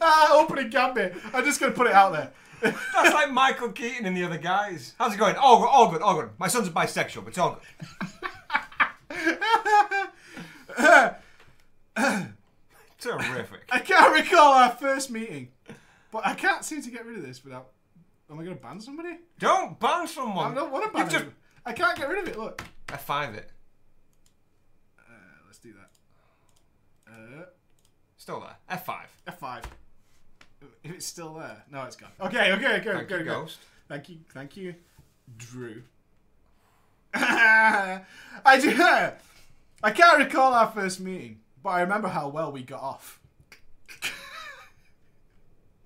[0.00, 1.14] ah, opening gambit.
[1.32, 2.32] I'm just gonna put it out there.
[2.62, 4.94] That's like Michael Keaton and the other guys.
[4.98, 5.36] How's it going?
[5.36, 6.30] All good, all good, all good.
[6.38, 7.60] My son's a bisexual, but it's all
[8.00, 8.08] good.
[13.02, 13.62] Terrific.
[13.70, 15.48] I can't recall our first meeting,
[16.12, 17.68] but I can't seem to get rid of this without.
[18.30, 19.18] Am I gonna ban somebody?
[19.38, 20.52] Don't ban someone.
[20.52, 21.24] I don't want to ban just.
[21.66, 22.38] I can't get rid of it.
[22.38, 22.62] Look.
[22.88, 23.50] F5 it.
[24.98, 25.02] Uh,
[25.46, 27.12] let's do that.
[27.12, 27.44] Uh,
[28.16, 28.78] Still there.
[28.78, 28.96] F5.
[29.26, 29.62] F5.
[30.84, 32.10] If it's still there, no, it's gone.
[32.20, 33.24] Okay, okay, okay, Thank okay, you, okay.
[33.24, 33.58] Ghost.
[33.88, 34.74] Thank you, thank you,
[35.36, 35.82] Drew.
[37.14, 38.00] I
[38.60, 38.70] do.
[39.84, 43.20] I can't recall our first meeting, but I remember how well we got off.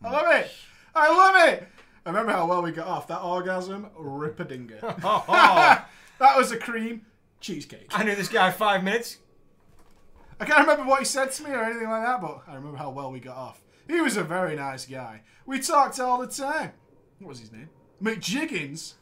[0.04, 0.50] I love it.
[0.94, 1.68] I love it.
[2.04, 3.08] I remember how well we got off.
[3.08, 4.80] That orgasm, ripadinger.
[6.18, 7.02] that was a cream
[7.40, 7.88] cheesecake.
[7.90, 9.18] I knew this guy five minutes.
[10.38, 12.76] I can't remember what he said to me or anything like that, but I remember
[12.76, 13.62] how well we got off.
[13.88, 15.22] He was a very nice guy.
[15.46, 16.72] We talked all the time.
[17.18, 17.70] What was his name?
[18.02, 18.94] McJiggins.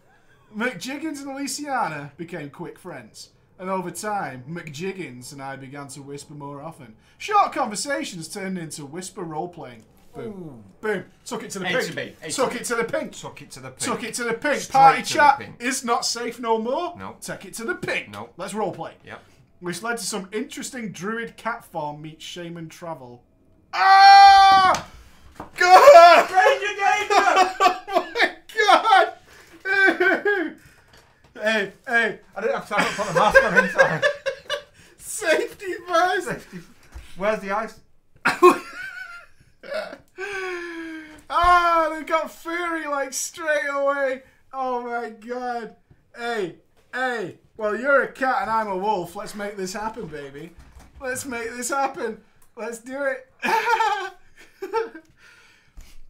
[0.56, 3.30] McJiggins and Aliciana became quick friends.
[3.58, 6.96] And over time, McJiggins and I began to whisper more often.
[7.18, 9.84] Short conversations turned into whisper role playing.
[10.14, 10.64] Boom.
[10.80, 11.04] Boom.
[11.24, 11.84] Took it to the pink.
[11.86, 12.56] to B, A Took B.
[12.58, 13.12] it to the pink.
[13.12, 13.80] Took it to the pink.
[13.80, 14.60] Took it to the pink.
[14.60, 15.56] Straight Party chat pink.
[15.60, 16.94] is not safe no more.
[16.96, 17.16] No.
[17.20, 18.10] Take it to the pink.
[18.10, 18.30] No.
[18.36, 18.94] Let's role play.
[19.04, 19.20] Yep.
[19.60, 23.22] Which led to some interesting druid cat farm meets shaman travel.
[23.72, 24.86] Ah!
[25.56, 26.30] God!
[26.30, 27.54] Ranger danger!
[27.88, 29.12] oh my god!
[31.44, 34.04] Hey, hey, I didn't have time to put a mask on inside.
[34.96, 36.26] safety first!
[36.26, 36.60] Safety.
[37.16, 37.78] Where's the ice?
[41.30, 44.22] ah, they got furry like straight away.
[44.52, 45.76] Oh my god.
[46.16, 46.56] Hey,
[46.92, 49.14] hey, well, you're a cat and I'm a wolf.
[49.14, 50.50] Let's make this happen, baby.
[51.00, 52.20] Let's make this happen.
[52.56, 53.28] Let's do it.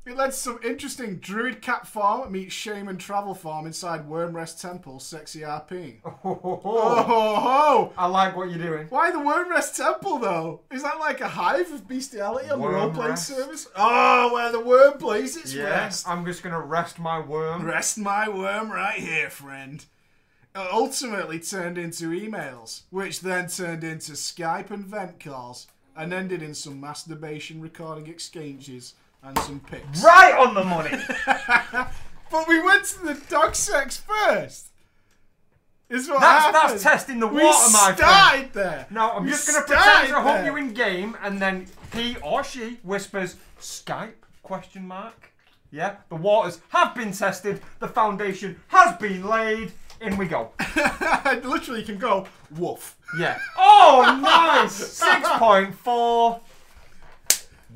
[0.07, 5.01] it led to some interesting druid cat farm meets shaman travel farm inside Wyrmrest Temple,
[5.01, 6.01] sexy RP.
[6.05, 7.35] Oh, ho, ho, Oh, ho.
[7.37, 7.93] ho.
[7.97, 8.87] I like what you're doing.
[8.91, 10.61] Why the Wyrmrest Temple though?
[10.71, 13.67] Is that like a hive of bestiality on the role playing service?
[13.75, 16.09] Oh, where the worm plays its Yeah, rest.
[16.09, 17.65] I'm just gonna rest my worm.
[17.65, 19.85] Rest my worm right here, friend.
[20.55, 26.43] It ultimately turned into emails, which then turned into Skype and vent calls, and ended
[26.43, 30.03] in some masturbation recording exchanges and some pics.
[30.05, 30.91] Right on the money.
[32.31, 34.69] But we went to the dog sex first.
[35.89, 36.73] Is what That's happened.
[36.73, 38.51] that's testing the we water, my friend.
[38.53, 38.87] there.
[38.91, 42.17] No, I'm We just gonna started pretend to hook you in game, and then he
[42.23, 45.31] or she whispers Skype question mark.
[45.71, 47.61] Yeah, the waters have been tested.
[47.79, 49.71] The foundation has been laid.
[50.01, 50.51] In we go.
[51.45, 52.97] Literally, you can go woof.
[53.17, 53.39] Yeah.
[53.57, 54.73] Oh, nice.
[54.75, 56.41] Six point four.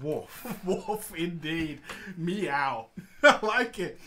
[0.02, 0.56] Woof.
[0.64, 1.80] Wolf indeed.
[2.16, 2.86] Meow.
[3.22, 3.98] I like it.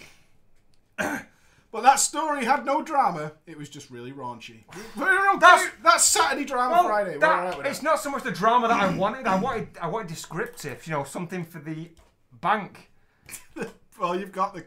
[0.97, 3.34] but that story had no drama.
[3.47, 4.63] It was just really raunchy.
[4.97, 5.39] Okay.
[5.39, 7.17] That's- That's, Saturday drama Well, Friday.
[7.17, 9.25] That- with it's not so much the drama that I wanted.
[9.27, 9.69] I wanted.
[9.82, 10.86] I wanted descriptive.
[10.86, 11.89] You know, something for the
[12.41, 12.89] bank.
[13.99, 14.65] Well, you've got the.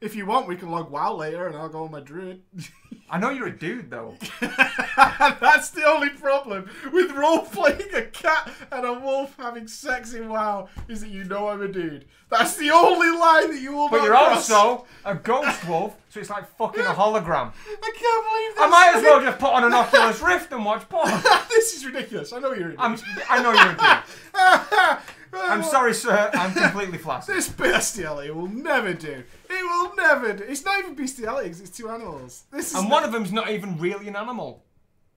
[0.00, 2.42] If you want, we can log WoW later, and I'll go on my druid.
[3.10, 4.16] I know you're a dude though.
[4.40, 10.28] That's the only problem with role playing a cat and a wolf having sex in
[10.28, 12.06] WoW is that you know I'm a dude.
[12.28, 13.88] That's the only line that you will.
[13.88, 14.50] But you're cross.
[14.50, 17.52] also a ghost wolf, so it's like fucking a hologram.
[17.52, 18.58] I can't believe this.
[18.58, 21.08] I might as well just put on an Oculus Rift and watch porn.
[21.48, 22.32] this is ridiculous.
[22.32, 22.80] I know you're a dude.
[22.80, 22.98] I'm,
[23.30, 25.02] I know you're a dude.
[25.32, 26.30] I'm sorry, sir.
[26.34, 27.36] I'm completely flaccid.
[27.36, 29.22] This bestiality will never do.
[29.48, 30.44] It will never do.
[30.44, 32.44] It's not even bestiality 'cause it's two animals.
[32.50, 34.64] This is And one of them's not even really an animal.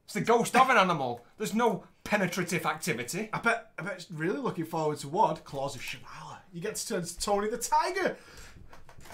[0.05, 1.25] It's the ghost of an animal.
[1.37, 3.29] There's no penetrative activity.
[3.31, 3.71] I bet.
[3.77, 4.05] I bet.
[4.11, 6.37] Really looking forward to what Claws of Shirvallah.
[6.51, 8.17] You get to turn to Tony the Tiger.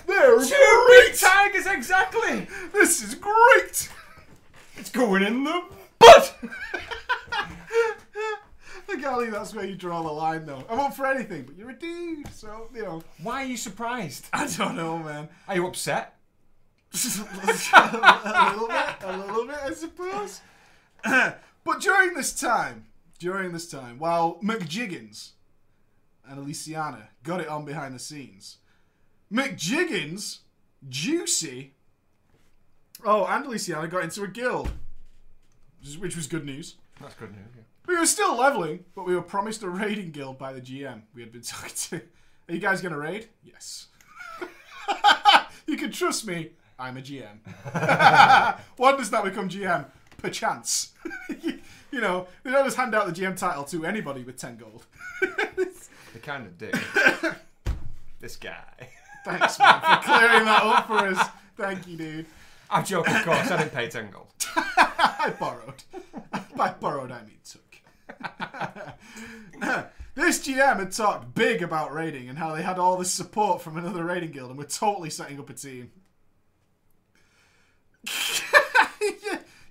[0.08, 2.47] They're Two big tigers, exactly.
[2.71, 3.89] This is great.
[4.78, 5.63] It's going in the
[5.99, 6.36] butt.
[9.01, 10.63] Believe that's where you draw the line, though.
[10.69, 13.03] I won't for anything, but you're a dude, so you know.
[13.23, 14.27] Why are you surprised?
[14.34, 15.29] I don't know, man.
[15.47, 16.15] Are you upset?
[16.93, 20.41] a little bit, a little bit, I suppose.
[21.03, 22.86] but during this time,
[23.19, 25.31] during this time, while McJiggins
[26.27, 28.58] and Aliciana got it on behind the scenes,
[29.31, 30.39] McJiggins,
[30.88, 31.73] Juicy,
[33.03, 34.71] oh, and Aliciana got into a guild,
[35.81, 36.75] which which was good news.
[37.01, 37.47] That's good news.
[37.55, 37.63] Yeah.
[37.88, 41.21] We were still leveling, but we were promised a raiding guild by the GM we
[41.21, 42.02] had been talking to.
[42.50, 43.28] Are you guys gonna raid?
[43.43, 43.88] Yes.
[45.67, 46.52] you can trust me.
[46.78, 47.38] I'm a GM.
[48.78, 49.86] when does that become GM?
[50.17, 50.91] Perchance.
[51.41, 51.60] you,
[51.91, 54.86] you know, they don't just hand out the GM title to anybody with 10 gold.
[55.21, 56.76] They kind of did.
[58.19, 58.89] this guy.
[59.24, 61.30] Thanks, man, for clearing that up for us.
[61.58, 62.26] Thank you, dude.
[62.69, 63.50] I'm joking, of course.
[63.52, 64.28] I didn't pay 10 gold.
[64.56, 65.84] I borrowed.
[66.56, 67.64] By borrowed, I mean took.
[70.15, 73.78] this GM had talked big about raiding and how they had all this support from
[73.78, 75.91] another raiding guild and were totally setting up a team.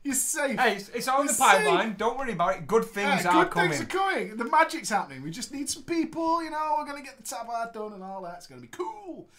[0.03, 0.59] You're safe.
[0.61, 1.95] Hey, it's, it's on the You pipeline.
[1.97, 2.67] Don't worry about it.
[2.67, 3.71] Good things Yeah, are good coming.
[3.71, 4.37] things are coming.
[4.37, 5.23] The magic's happening.
[5.23, 6.45] We just need some people.
[6.45, 8.35] You know, we're gonna get the tab art done and all that.
[8.37, 9.31] It's gonna be cool.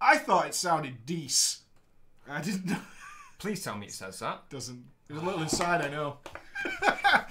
[0.00, 1.62] I thought it sounded decent.
[2.28, 2.66] I didn't.
[2.66, 2.76] know-
[3.38, 4.48] Please tell me it says that.
[4.50, 4.84] Doesn't.
[5.08, 6.18] There's a little inside, I know.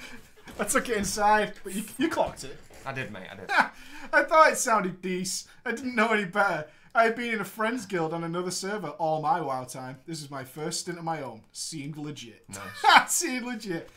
[0.61, 2.55] I took it inside, but you, you clocked it.
[2.85, 3.27] I did, mate.
[3.31, 3.49] I did.
[4.13, 5.49] I thought it sounded decent.
[5.65, 6.67] I didn't know any better.
[6.93, 9.97] I had been in a friends guild on another server all my wild time.
[10.05, 11.41] This is my first stint of my own.
[11.51, 12.45] Seemed legit.
[12.47, 13.11] Nice.
[13.11, 13.89] Seemed legit.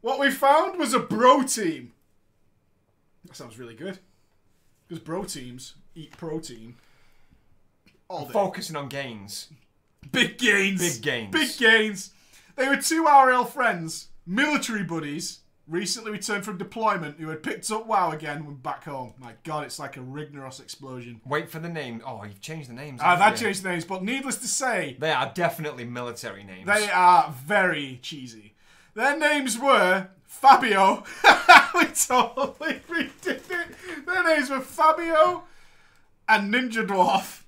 [0.00, 1.92] What we found was a bro team.
[3.24, 3.98] That sounds really good.
[4.86, 6.76] Because bro teams eat protein.
[8.08, 8.32] All day.
[8.32, 9.48] Focusing on gains.
[10.12, 10.80] Big gains.
[10.80, 11.32] Big gains.
[11.32, 12.12] Big gains.
[12.54, 17.86] They were two RL friends, military buddies, recently returned from deployment who had picked up
[17.86, 19.14] WoW again when back home.
[19.18, 21.20] My god, it's like a Ragnaros explosion.
[21.26, 22.02] Wait for the name.
[22.06, 23.00] Oh, you've changed the names.
[23.02, 23.46] Ah, I've had you?
[23.46, 26.66] changed names, but needless to say, They are definitely military names.
[26.66, 28.54] they are very cheesy.
[28.94, 31.04] Their names were Fabio.
[31.74, 34.06] we totally redid it.
[34.06, 35.44] Their names were Fabio
[36.28, 37.42] and Ninja Dwarf.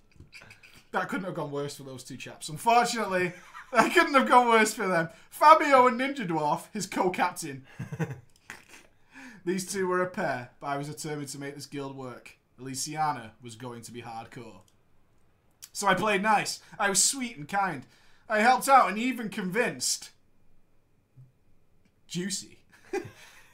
[0.93, 2.49] That couldn't have gone worse for those two chaps.
[2.49, 3.33] Unfortunately,
[3.73, 5.09] that couldn't have gone worse for them.
[5.31, 7.67] Fabio and Ninja Dwarf, his co-captain.
[9.45, 12.37] These two were a pair, but I was determined to make this guild work.
[12.61, 14.61] Elysiana was going to be hardcore.
[15.73, 16.61] So I played nice.
[16.79, 17.87] I was sweet and kind.
[18.29, 20.11] I helped out and even convinced
[22.07, 22.59] Juicy.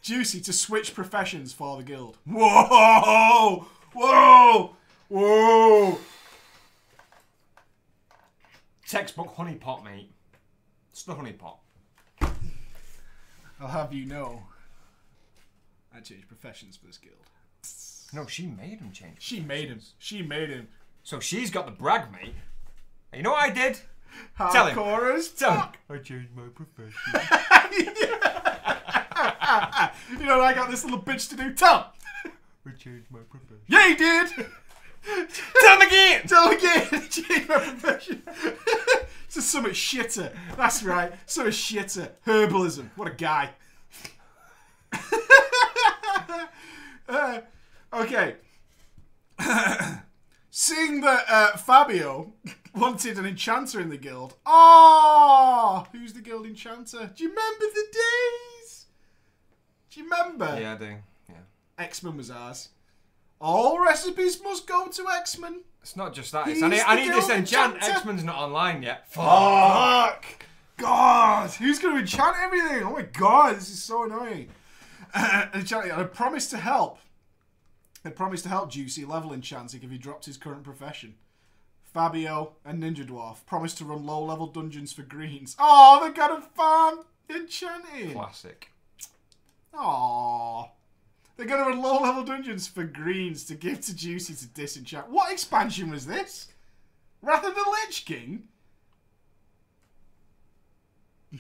[0.03, 2.19] Juicy to switch professions for the guild.
[2.27, 3.67] Whoa!
[3.93, 4.77] Whoa!
[5.09, 5.99] Whoa!
[8.89, 10.11] Textbook honeypot, mate.
[10.93, 11.57] It's the honeypot.
[13.61, 14.43] I'll have you know.
[15.95, 17.17] I changed professions for this guild.
[18.13, 19.17] No, she made him change.
[19.19, 19.81] She made him.
[19.99, 20.69] She made him.
[21.03, 22.35] So she's got the brag, mate.
[23.13, 23.79] And you know what I did?
[24.39, 24.77] Tell him.
[24.77, 25.69] Hardcore as Tell him.
[25.91, 26.95] I changed my profession.
[30.11, 31.53] You know what I got this little bitch to do?
[31.55, 31.93] Tell
[32.25, 32.33] him.
[32.67, 33.63] I changed my profession.
[33.69, 34.47] Yeah, you did.
[35.05, 36.27] Tell him again!
[36.27, 37.09] Tell him again.
[37.11, 38.23] Change my profession.
[39.33, 40.33] this is shitter.
[40.57, 41.13] That's right.
[41.27, 42.11] Something shitter.
[42.27, 42.91] Herbalism.
[42.97, 43.51] What a guy.
[47.09, 47.41] Uh,
[47.93, 48.35] okay.
[50.51, 52.33] Seeing that uh, Fabio
[52.75, 54.35] wanted an enchanter in the guild.
[54.45, 57.13] Oh, who's the guild enchanter?
[57.15, 58.87] Do you remember the days?
[59.91, 60.59] Do you remember?
[60.61, 60.95] Yeah, I do.
[61.29, 61.35] Yeah.
[61.79, 62.71] X-Men was ours.
[63.41, 65.63] All recipes must go to X-Men.
[65.83, 66.49] It's not just that.
[66.49, 67.83] It's, I need, I need this enchant.
[67.83, 69.11] X-Men's not online yet.
[69.13, 70.25] Fuck!
[70.79, 71.51] God!
[71.53, 72.83] Who's going to enchant everything?
[72.83, 74.49] Oh my god, this is so annoying.
[75.15, 75.93] Uh, enchanting.
[75.93, 76.99] I promised to help.
[78.05, 81.15] I promised to help Juicy level enchanting if he dropped his current profession.
[81.93, 85.57] Fabio and Ninja Dwarf promised to run low level dungeons for greens.
[85.59, 88.13] Oh, they're got a farm enchanting.
[88.13, 88.71] Classic.
[89.75, 90.69] Aww.
[91.37, 95.11] They're going to run low level dungeons for greens to give to Juicy to disenchant.
[95.11, 96.49] What expansion was this?
[97.21, 98.49] Wrath of the Lich King?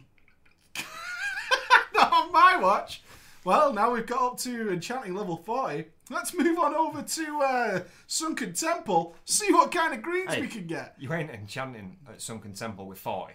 [1.95, 3.03] Not on my watch.
[3.45, 5.85] Well, now we've got up to enchanting level 40.
[6.11, 10.41] Let's move on over to uh, Sunken Temple, see what kind of greens Hey.
[10.41, 10.95] we can get.
[10.99, 13.35] You ain't enchanting at Sunken Temple with 40.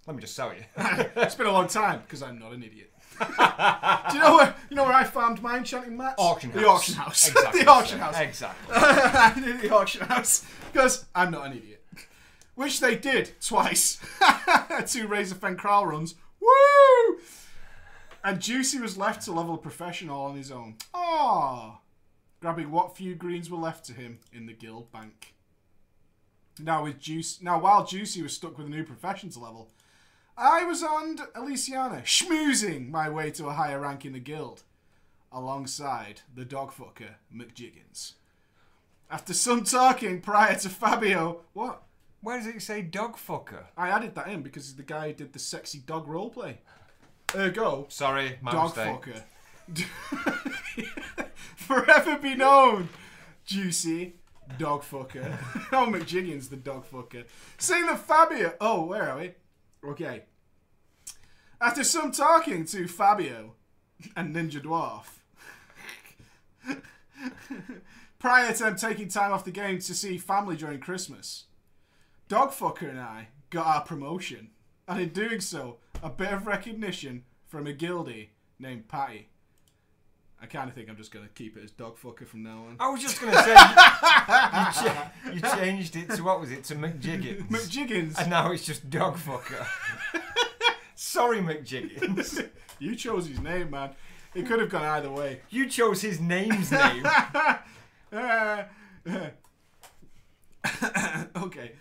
[0.08, 0.64] Let me just tell you.
[1.16, 2.92] it's been a long time because I'm not an idiot.
[3.20, 6.16] Do you know where you know where I found my enchanting mats?
[6.18, 6.60] Auction house.
[6.64, 7.30] The auction house.
[7.30, 7.62] Exactly.
[7.62, 8.20] the auction house.
[8.20, 8.76] Exactly.
[8.76, 11.84] I did the auction house because I'm not an idiot.
[12.56, 13.98] Which they did twice.
[14.86, 16.16] Two Razorfen Kraul runs.
[16.40, 17.20] Woo!
[18.24, 20.76] And Juicy was left to level a professional on his own.
[20.94, 21.80] Ah,
[22.40, 25.34] grabbing what few greens were left to him in the guild bank.
[26.60, 29.72] Now with Juice, now while Juicy was stuck with a new profession to level,
[30.38, 34.64] I was on Elysiana, schmoozing my way to a higher rank in the guild,
[35.32, 38.14] alongside the dogfucker McJiggins.
[39.12, 41.84] After some talking prior to Fabio, what?
[42.22, 43.66] Where does it say dog fucker?
[43.78, 46.56] I added that in because he's the guy who did the sexy dog roleplay.
[47.36, 49.24] Ergo, Sorry, my dog mistake.
[49.68, 50.88] fucker.
[51.56, 52.90] Forever be known,
[53.46, 54.16] juicy
[54.58, 55.38] dog fucker.
[55.72, 57.26] oh, McJiggins, the dog fucker.
[57.58, 58.54] Seeing that Fabio.
[58.60, 59.34] Oh, where are we?
[59.86, 60.24] Okay.
[61.60, 63.56] After some talking to Fabio
[64.16, 65.06] and Ninja Dwarf,
[68.20, 71.46] prior to them taking time off the game to see family during Christmas,
[72.30, 74.52] Dogfucker and I got our promotion,
[74.88, 79.30] and in doing so, a bit of recognition from a guildie named Patty.
[80.44, 82.76] I kind of think I'm just going to keep it as Dogfucker from now on.
[82.78, 86.76] I was just gonna say you, cha- you changed it to what was it to
[86.76, 89.66] McJiggins, McJiggins, and now it's just dog fucker.
[90.96, 92.50] Sorry, McJiggins.
[92.80, 93.92] you chose his name, man.
[94.36, 95.40] It could have gone either way.
[95.50, 97.08] You chose his name's name.
[98.12, 98.64] Uh,
[101.38, 101.72] okay.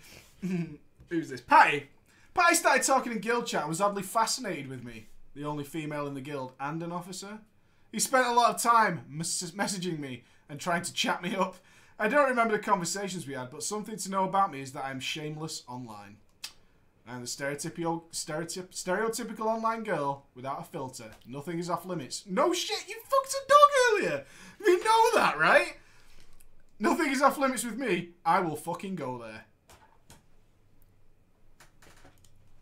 [1.09, 1.41] Who's this?
[1.41, 1.89] Patty.
[2.33, 6.07] Patty started talking in guild chat and was oddly fascinated with me, the only female
[6.07, 7.39] in the guild and an officer.
[7.93, 11.57] He spent a lot of time mes- messaging me and trying to chat me up.
[11.99, 14.83] I don't remember the conversations we had, but something to know about me is that
[14.83, 16.17] I'm shameless online.
[17.07, 21.11] I'm the stereotypical, stereotyp, stereotypical online girl without a filter.
[21.27, 22.23] Nothing is off limits.
[22.27, 24.25] No shit, you fucked a dog earlier.
[24.65, 25.77] We know that, right?
[26.79, 28.09] Nothing is off limits with me.
[28.25, 29.45] I will fucking go there.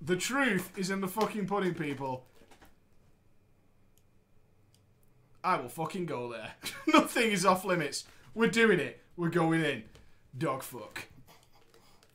[0.01, 2.25] The truth is in the fucking pudding, people.
[5.43, 6.53] I will fucking go there.
[6.87, 8.05] Nothing is off limits.
[8.33, 9.01] We're doing it.
[9.17, 9.83] We're going in.
[10.37, 11.07] Dog fuck.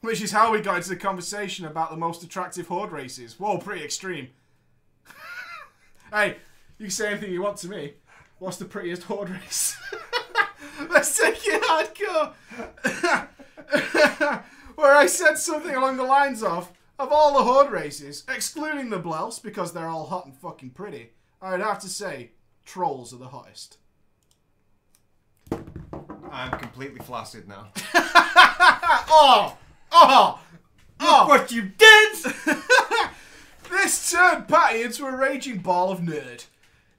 [0.01, 3.39] Which is how we got into the conversation about the most attractive horde races.
[3.39, 4.29] Whoa, pretty extreme.
[6.13, 6.37] hey,
[6.79, 7.95] you can say anything you want to me.
[8.39, 9.77] What's the prettiest horde race?
[10.91, 12.35] Let's take it hardcore.
[14.77, 18.99] Where I said something along the lines of, of all the horde races, excluding the
[18.99, 21.11] blouse because they're all hot and fucking pretty,
[21.41, 22.33] I'd have to say
[22.67, 23.79] trolls are the hottest.
[26.31, 27.69] I'm completely flaccid now.
[29.09, 29.57] Oh,
[29.93, 30.41] oh,
[31.01, 31.29] oh!
[31.29, 32.17] what you did!
[33.71, 36.47] This turned Patty into a raging ball of nerd.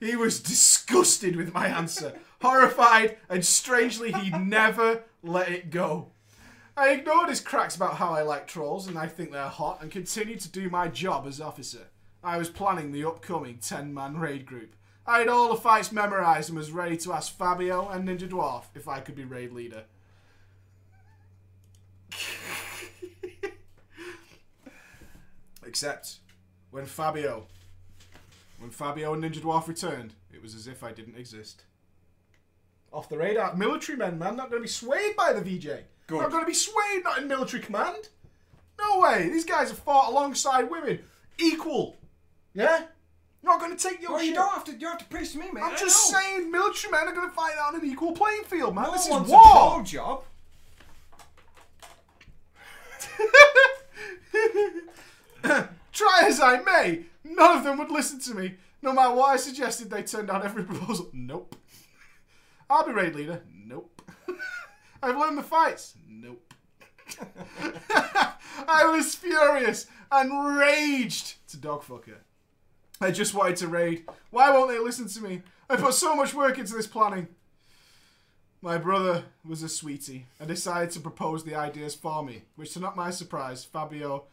[0.00, 6.08] He was disgusted with my answer, horrified, and strangely he never let it go.
[6.76, 9.90] I ignored his cracks about how I like trolls and I think they're hot and
[9.90, 11.88] continued to do my job as officer.
[12.22, 14.74] I was planning the upcoming 10 man raid group.
[15.08, 18.64] I had all the fights memorised and was ready to ask Fabio and Ninja Dwarf
[18.74, 19.84] if I could be raid leader.
[25.66, 26.18] Except
[26.70, 27.46] when Fabio,
[28.58, 31.64] when Fabio and Ninja Dwarf returned, it was as if I didn't exist.
[32.92, 35.68] Off the radar, military men, man, not going to be swayed by the VJ.
[36.06, 36.20] Good.
[36.20, 38.10] Not going to be swayed, not in military command.
[38.78, 39.30] No way.
[39.30, 40.98] These guys have fought alongside women,
[41.38, 41.96] equal.
[42.52, 42.88] Yeah,
[43.48, 44.28] not going to take your Well, shit.
[44.28, 44.72] you don't have to.
[44.72, 45.62] You don't have to preach to me, mate.
[45.64, 46.18] I'm I just know.
[46.20, 48.84] saying, military men are going to fight on an equal playing field, man.
[48.84, 49.82] No this is war.
[49.82, 50.22] job.
[55.92, 58.54] Try as I may, none of them would listen to me.
[58.82, 61.08] No matter what I suggested, they turned down every proposal.
[61.12, 61.56] Nope.
[62.70, 63.42] I'll be raid leader.
[63.66, 64.02] Nope.
[65.02, 65.94] I've learned the fights.
[66.08, 66.52] Nope.
[68.68, 72.16] I was furious and raged to Dogfucker.
[73.00, 74.04] I just wanted to raid.
[74.30, 75.42] Why won't they listen to me?
[75.70, 77.28] I put so much work into this planning.
[78.60, 82.80] My brother was a sweetie and decided to propose the ideas for me, which to
[82.80, 84.24] not my surprise, Fabio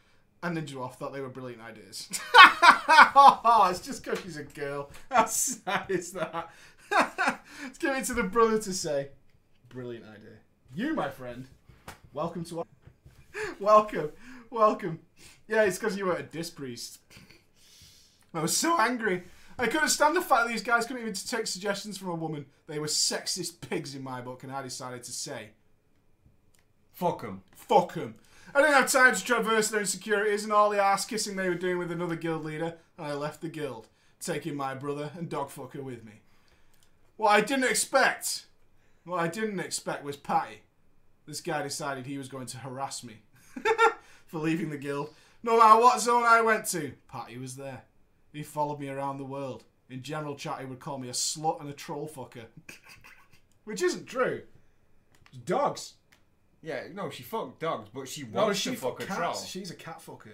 [0.42, 2.10] and Ninja Dwarf thought they were brilliant ideas.
[3.70, 4.90] it's just because she's a girl.
[5.12, 6.50] How sad is that?
[7.62, 9.10] Let's give it to the brother to say.
[9.70, 10.38] Brilliant idea.
[10.74, 11.46] You, my friend,
[12.14, 12.66] welcome to our.
[13.60, 14.12] welcome,
[14.50, 15.00] welcome.
[15.48, 17.00] Yeah, it's because you were a disc priest.
[18.36, 19.24] I was so angry.
[19.58, 22.46] I couldn't stand the fact that these guys couldn't even take suggestions from a woman.
[22.68, 25.50] They were sexist pigs in my book, and I decided to say,
[26.92, 27.44] Fuck them.
[27.56, 28.16] fuck them.
[28.54, 31.56] I didn't have time to traverse their insecurities and all the ass kissing they were
[31.56, 33.88] doing with another guild leader, and I left the guild,
[34.20, 36.22] taking my brother and dogfucker with me.
[37.18, 38.46] What I didn't expect,
[39.04, 40.62] what I didn't expect was Patty.
[41.26, 43.16] This guy decided he was going to harass me
[44.26, 45.14] for leaving the guild.
[45.44, 47.84] No matter what zone I went to, Patty was there.
[48.36, 49.64] He followed me around the world.
[49.90, 52.46] In general chat, he would call me a slut and a troll fucker.
[53.64, 54.42] Which isn't true.
[55.30, 55.94] It's dogs.
[56.62, 59.18] Yeah, no, she fucked dogs, but she No, wants she to fuck a cats.
[59.20, 59.34] troll.
[59.36, 60.34] She's a cat fucker.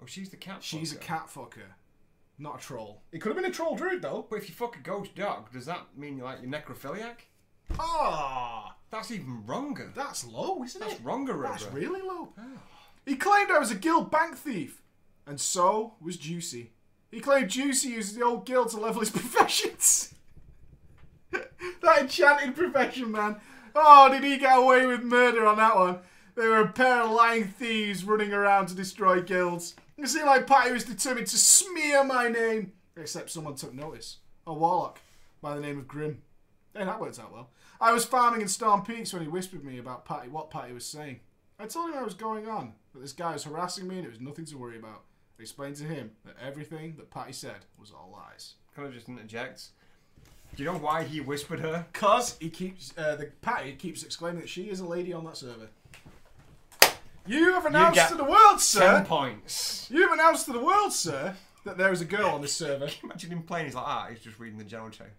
[0.00, 0.62] Oh, she's the cat.
[0.62, 1.66] She's a cat fucker,
[2.38, 3.02] not a troll.
[3.10, 4.26] It could have been a troll druid though.
[4.30, 7.16] But if you fuck a ghost dog, does that mean you're like you're necrophiliac?
[7.78, 9.92] Ah, That's even wronger.
[9.94, 10.96] that's low, isn't That's it?
[10.96, 12.32] That's wronger, That's really low.
[13.04, 14.82] He claimed I was a guild bank thief,
[15.26, 16.72] and so was Juicy.
[17.10, 20.14] He claimed Juicy used the old guild to level his professions.
[21.30, 23.40] that enchanted profession, man.
[23.74, 25.98] Oh, did he get away with murder on that one?
[26.34, 29.74] They were a pair of lying thieves running around to destroy guilds.
[29.96, 32.72] You see, like Patty was determined to smear my name.
[32.96, 34.18] Except someone took notice.
[34.46, 35.00] A warlock
[35.42, 36.22] by the name of Grim.
[36.74, 37.50] Hey, that worked out well.
[37.80, 40.86] I was farming in Storm Peaks when he whispered me about Patty, what Patty was
[40.86, 41.20] saying.
[41.58, 44.10] I told him I was going on, that this guy was harassing me and it
[44.10, 45.02] was nothing to worry about.
[45.40, 48.54] Explained to him that everything that Patty said was all lies.
[48.74, 49.68] Can I just interject?
[50.56, 51.86] Do you know why he whispered her?
[51.92, 55.36] Cause he keeps uh, the Patty keeps exclaiming that she is a lady on that
[55.36, 55.68] server.
[57.26, 58.80] You have announced to the world, sir.
[58.80, 59.86] Ten points.
[59.92, 62.88] You have announced to the world, sir, that there is a girl on this server.
[63.04, 63.66] Imagine him playing.
[63.66, 65.10] He's like, ah, he's just reading the general chat.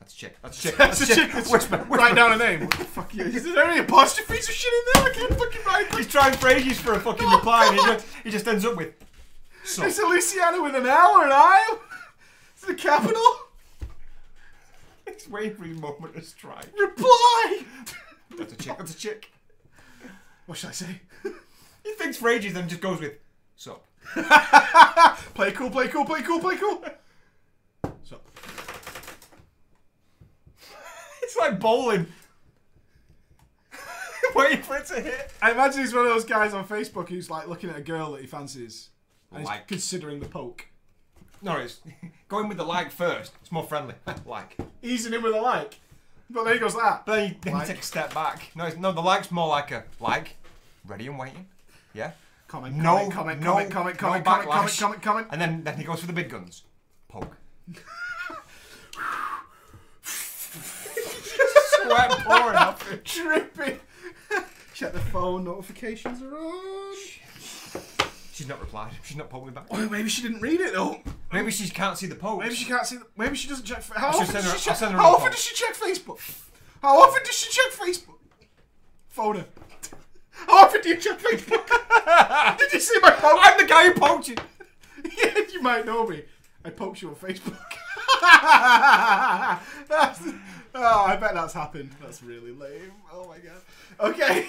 [0.00, 0.36] That's a chick.
[0.42, 0.76] That's a chick.
[0.78, 1.34] That's a chick.
[1.34, 1.52] Whisper.
[1.52, 1.86] whisper.
[1.90, 2.60] Write down a name.
[2.60, 3.24] What the fuck you?
[3.24, 5.10] Is there any apostrophes or shit in there?
[5.10, 5.94] I can't fucking write.
[5.96, 8.94] He's trying phrases for a fucking reply, and he just, he just ends up with.
[9.68, 11.76] So, It's a Luciana with an L or an I.
[12.54, 13.20] It's the capital.
[15.06, 16.64] he's waiting for his moment to strike.
[16.78, 17.64] Reply.
[18.38, 18.78] That's a chick.
[18.78, 19.30] That's a chick.
[20.46, 21.02] What should I say?
[21.84, 23.14] He thinks for ages, then just goes with
[23.56, 23.82] sup.
[25.34, 26.84] Play cool, play cool, play cool, play cool.
[28.04, 28.18] So,
[31.22, 32.06] It's like bowling.
[34.34, 35.32] waiting for it to hit.
[35.40, 38.12] I imagine he's one of those guys on Facebook who's like looking at a girl
[38.12, 38.90] that he fancies
[39.32, 39.68] and Like.
[39.68, 40.66] considering the poke.
[41.42, 41.80] No, it's
[42.28, 43.32] going with the like first.
[43.40, 43.94] It's more friendly.
[44.26, 44.56] like.
[44.82, 45.78] Easing in with a like.
[46.30, 47.06] But there he goes that.
[47.06, 47.68] But then you, you Like.
[47.68, 48.50] take a step back.
[48.54, 50.36] No, it's, no, the like's more like a like,
[50.86, 51.46] ready and waiting.
[51.94, 52.12] Yeah.
[52.48, 55.26] Comment, No, comment, comment, no, comment, comment, no comment, comment, comment, comment, comment.
[55.30, 56.62] And then then he goes for the big guns.
[57.08, 57.36] Poke.
[60.02, 63.04] Sweat pouring off it.
[63.22, 63.78] Dripping.
[64.74, 66.94] Check the phone notifications are on.
[68.38, 68.92] She's not replied.
[69.02, 69.66] She's not poked me back.
[69.68, 71.00] Oh, maybe she didn't read it though.
[71.32, 72.44] Maybe she can't see the post.
[72.44, 72.98] Maybe she can't see.
[72.98, 73.82] The, maybe she doesn't check.
[73.96, 76.20] How often, does her- she check, how often does she check Facebook?
[76.80, 78.18] How often does she check Facebook?
[79.08, 79.46] Phone her.
[80.30, 81.66] How often do you check Facebook?
[82.58, 83.42] Did you see my post?
[83.42, 84.36] I'm the guy who poked you.
[85.18, 86.22] yeah, you might know me.
[86.64, 87.58] I poked you on Facebook.
[90.74, 91.90] Oh, I bet that's happened.
[92.00, 92.92] That's really lame.
[93.12, 93.62] Oh my god.
[93.98, 94.46] Okay.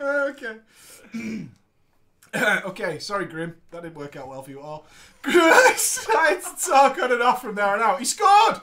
[0.00, 0.56] okay.
[2.64, 3.56] okay, sorry, Grim.
[3.70, 4.86] That didn't work out well for you at all.
[5.22, 5.74] Tried
[6.42, 7.98] to talk on and off from there on out.
[7.98, 8.60] He scored!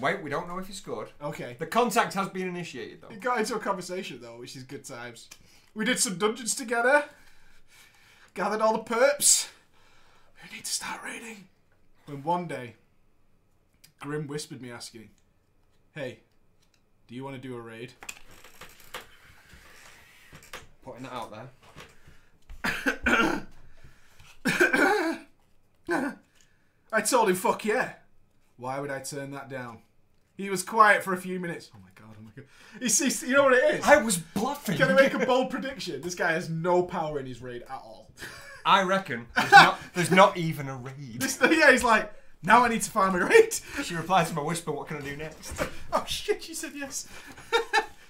[0.00, 1.08] Wait, we don't know if he scored.
[1.22, 1.56] Okay.
[1.58, 3.08] The contact has been initiated though.
[3.08, 5.28] We got into a conversation though, which is good times.
[5.74, 7.04] We did some dungeons together.
[8.34, 9.48] Gathered all the perps.
[10.42, 11.48] We need to start raiding.
[12.06, 12.74] When one day,
[14.00, 15.10] Grim whispered me asking,
[15.94, 16.20] Hey,
[17.08, 17.92] do you want to do a raid?
[20.84, 21.48] Putting that out there.
[26.92, 27.94] I told him, fuck yeah.
[28.56, 29.80] Why would I turn that down?
[30.36, 31.70] He was quiet for a few minutes.
[31.74, 32.44] Oh my god, oh my god.
[32.80, 33.84] He sees, you know what it is?
[33.84, 34.76] I was bluffing.
[34.76, 36.00] Can I make a bold prediction?
[36.02, 38.10] This guy has no power in his raid at all.
[38.66, 41.20] I reckon there's not, there's not even a raid.
[41.20, 42.12] This, yeah, he's like,
[42.42, 43.54] now I need to find my raid.
[43.82, 45.62] She replies to my whisper, what can I do next?
[45.92, 47.08] Oh shit, she said yes.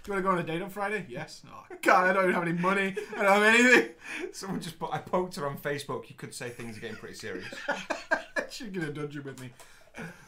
[0.06, 1.06] You want to go on a date on Friday?
[1.08, 1.42] Yes.
[1.50, 2.94] Oh, God, I don't even have any money.
[3.16, 3.90] I don't have anything.
[4.32, 6.08] Someone just put, I poked her on Facebook.
[6.08, 7.46] You could say things are getting pretty serious.
[8.50, 9.50] She'd get a dungeon with me.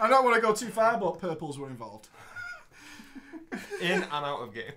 [0.01, 2.09] I don't want to go too far, but purples were involved.
[3.81, 4.73] In and out of game.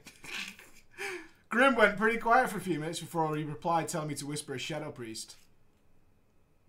[1.50, 4.54] Grim went pretty quiet for a few minutes before he replied, telling me to whisper
[4.54, 5.36] a shadow priest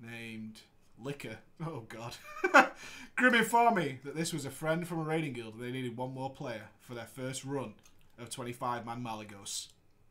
[0.00, 0.62] named
[0.98, 1.38] Liquor.
[1.64, 2.16] Oh god.
[3.16, 5.96] Grim informed me that this was a friend from a raiding guild and they needed
[5.96, 7.74] one more player for their first run
[8.22, 9.68] of 25 man Malygos.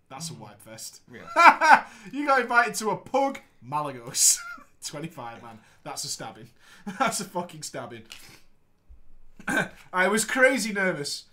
[0.09, 0.39] That's a mm.
[0.39, 1.01] wipe fest.
[1.11, 1.85] Yeah.
[2.11, 4.37] you got invited to a pug Malygos.
[4.85, 5.59] 25 man.
[5.83, 6.49] That's a stabbing.
[6.99, 8.03] That's a fucking stabbing.
[9.93, 11.25] I was crazy nervous,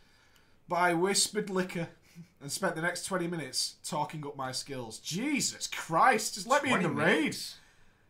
[0.68, 1.88] but I whispered liquor
[2.40, 4.98] and spent the next 20 minutes talking up my skills.
[4.98, 7.36] Jesus Christ, just let me in the 20 raid.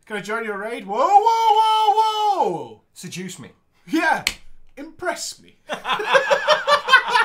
[0.05, 0.85] Can I join your raid?
[0.87, 2.81] Whoa, whoa, whoa, whoa!
[2.93, 3.51] Seduce me.
[3.87, 4.23] Yeah,
[4.77, 5.57] impress me.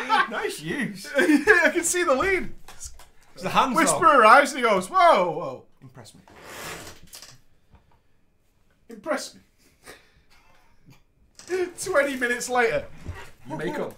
[0.30, 1.06] nice use.
[1.16, 2.52] I can see the lead.
[3.34, 4.14] It's the hands Whisper off.
[4.16, 6.20] arrives and he goes, whoa, whoa, Impress me.
[8.88, 9.40] impress me.
[11.84, 12.86] 20 minutes later,
[13.48, 13.94] you make up.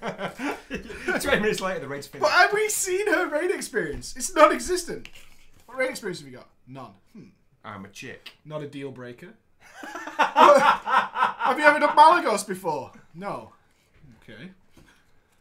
[0.00, 2.22] 20 minutes later, the raid's finished.
[2.22, 4.14] But have we seen her raid experience?
[4.16, 5.08] It's non existent.
[5.66, 6.48] What raid experience have you got?
[6.66, 6.92] None.
[7.12, 7.24] Hmm.
[7.64, 8.32] I'm a chick.
[8.44, 9.34] Not a deal breaker.
[10.16, 12.90] have you ever done Malygos before?
[13.14, 13.52] No.
[14.22, 14.50] Okay.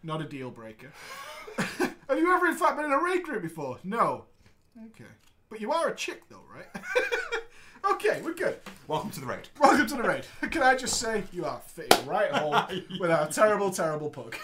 [0.01, 0.91] Not a deal breaker.
[1.57, 3.79] have you ever, in fact, been in a raid group before?
[3.83, 4.25] No.
[4.87, 5.09] Okay.
[5.49, 6.83] But you are a chick, though, right?
[7.91, 8.59] okay, we're good.
[8.87, 9.49] Welcome to the raid.
[9.59, 10.25] Welcome to the raid.
[10.51, 14.37] Can I just say you are fitting right home with our terrible, terrible pug.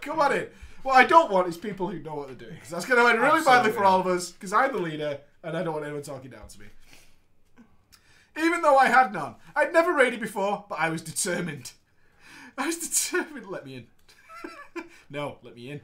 [0.00, 0.48] Come on in.
[0.82, 2.54] What I don't want is people who know what they're doing.
[2.54, 4.32] Because that's going to end really badly for all of us.
[4.32, 6.66] Because I'm the leader, and I don't want anyone talking down to me.
[8.38, 11.72] Even though I had none, I'd never raided before, but I was determined.
[12.58, 13.44] I was determined.
[13.44, 13.86] To let me in.
[15.10, 15.80] no, let me in.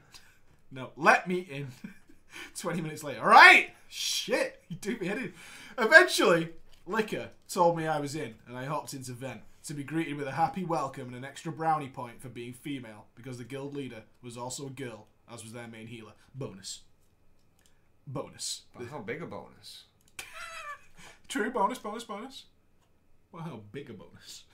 [0.70, 1.68] No, let me in.
[2.58, 3.20] 20 minutes later.
[3.20, 3.70] All right.
[3.88, 4.62] Shit.
[4.68, 5.32] You do me in.
[5.78, 6.50] Eventually,
[6.86, 10.26] Liquor told me I was in, and I hopped into Vent to be greeted with
[10.26, 14.02] a happy welcome and an extra brownie point for being female because the guild leader
[14.22, 16.12] was also a girl, as was their main healer.
[16.34, 16.80] Bonus.
[18.06, 18.62] Bonus.
[18.76, 19.84] But how big a bonus?
[21.28, 22.46] True, bonus, bonus, bonus.
[23.30, 24.44] Well, how big a bonus.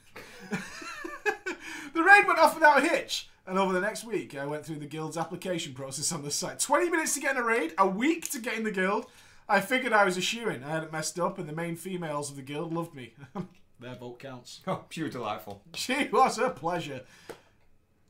[1.95, 4.79] the raid went off without a hitch, and over the next week, I went through
[4.79, 6.59] the guild's application process on the site.
[6.59, 9.07] 20 minutes to get in a raid, a week to get in the guild.
[9.49, 10.63] I figured I was a shoe-in.
[10.63, 13.15] I hadn't messed up, and the main females of the guild loved me.
[13.81, 14.61] Their vote counts.
[14.67, 15.63] Oh, pure delightful.
[15.75, 17.03] She was a pleasure.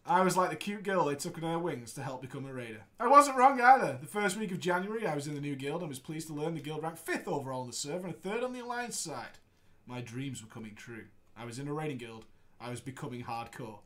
[0.05, 2.53] I was like the cute girl they took on their wings to help become a
[2.53, 2.80] raider.
[2.99, 3.99] I wasn't wrong either.
[4.01, 6.32] The first week of January, I was in the new guild and was pleased to
[6.32, 9.39] learn the guild ranked fifth overall on the server and third on the alliance side.
[9.86, 11.05] My dreams were coming true.
[11.36, 12.24] I was in a raiding guild.
[12.59, 13.80] I was becoming hardcore.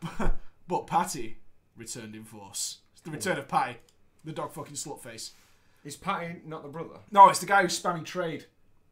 [0.00, 0.36] But,
[0.68, 1.38] but Patty
[1.76, 2.78] returned in force.
[2.92, 3.78] It's the return of Patty,
[4.24, 5.32] the dog fucking slut face.
[5.84, 6.98] Is Patty not the brother?
[7.10, 8.46] No, it's the guy who's spamming trade.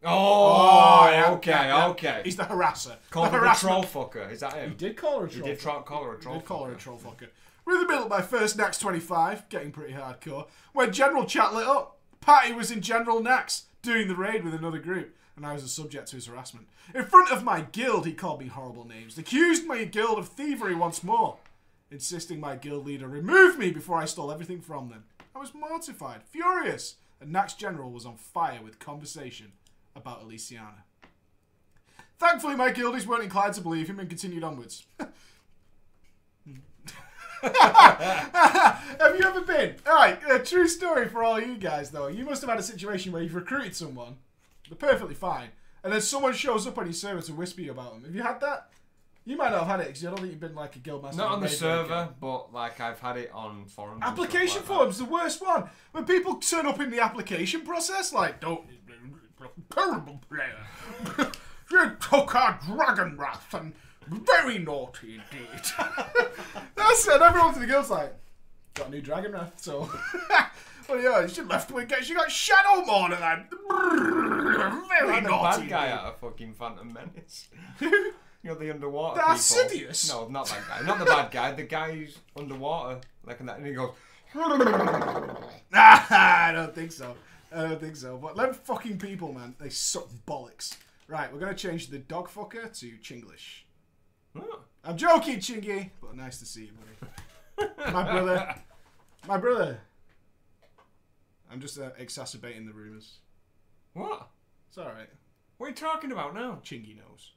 [0.07, 2.20] Oh, yeah, okay, yeah, okay.
[2.24, 2.96] He's the harasser.
[3.11, 4.30] Called the her harassment troll fucker.
[4.30, 4.70] Is that him?
[4.70, 5.48] He did call her a He troll.
[5.48, 6.78] did tro- call her a He troll did call her a fucker.
[6.78, 7.28] troll fucker.
[7.64, 10.46] We're in the middle of my first Naxx 25, getting pretty hardcore.
[10.74, 14.78] When General Chat lit up, Patty was in General Naxx, doing the raid with another
[14.78, 16.68] group, and I was a subject to his harassment.
[16.95, 20.74] In front of my guild, he called me horrible names, accused my guild of thievery
[20.74, 21.39] once more,
[21.91, 25.05] insisting my guild leader remove me before I stole everything from them.
[25.35, 29.53] I was mortified, furious, and Naxx General was on fire with conversation
[29.97, 30.85] about Elysiana.
[32.18, 34.85] Thankfully, my guildies weren't inclined to believe him and continued onwards.
[37.43, 39.74] have you ever been?
[39.87, 42.07] Alright, a true story for all you guys, though.
[42.07, 44.16] You must have had a situation where you've recruited someone,
[44.68, 45.48] they're perfectly fine,
[45.82, 48.04] and then someone shows up on your server to whisper you about them.
[48.04, 48.70] Have you had that?
[49.26, 51.16] You might not have had it because I don't think you've been like a guildmaster.
[51.16, 52.08] Not or on the server, breaker.
[52.20, 54.02] but like I've had it on forums.
[54.04, 55.70] Application like forms, the worst one.
[55.92, 58.62] When people turn up in the application process, like, don't.
[59.70, 61.30] Terrible player.
[61.70, 63.74] you took our Dragonwrath and
[64.06, 65.62] very naughty indeed.
[66.76, 67.20] That's it.
[67.20, 68.14] Everyone in the guild's like,
[68.74, 69.90] got a new Dragonwrath, so.
[70.89, 73.51] well, yeah, she left with She got Shadowmourne and that.
[74.89, 75.62] Very I'm the naughty.
[75.62, 77.49] bad guy out of fucking Phantom Menace.
[78.43, 79.39] You're the underwater The people.
[79.89, 80.09] Sidious?
[80.11, 80.87] No, not that guy.
[80.87, 81.53] Not the bad guy.
[81.53, 83.93] The guy who's underwater, like that, and he goes.
[85.72, 87.14] I don't think so.
[87.55, 88.18] I don't think so.
[88.18, 90.76] But them fucking people, man, they suck bollocks.
[91.07, 93.62] Right, we're gonna change the dog fucker to Chinglish.
[94.37, 96.72] "Oh, I'm joking, Chingy, but nice to see you,
[97.57, 97.70] buddy.
[97.93, 98.55] My brother.
[99.28, 99.78] My brother.
[101.55, 103.18] I'm just uh, exacerbating the rumours.
[103.92, 104.26] What?
[104.68, 105.09] It's alright.
[105.57, 106.59] What are you talking about now?
[106.64, 107.30] Chingy knows.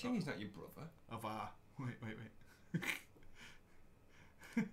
[0.00, 0.88] Chingy's not your brother.
[1.10, 1.50] Of our.
[1.80, 2.82] Wait, wait, wait.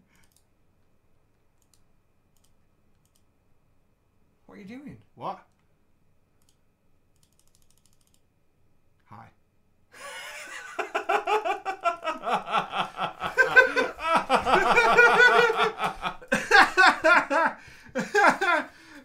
[4.45, 4.97] What are you doing?
[5.16, 5.39] What?
[9.10, 9.32] Hi.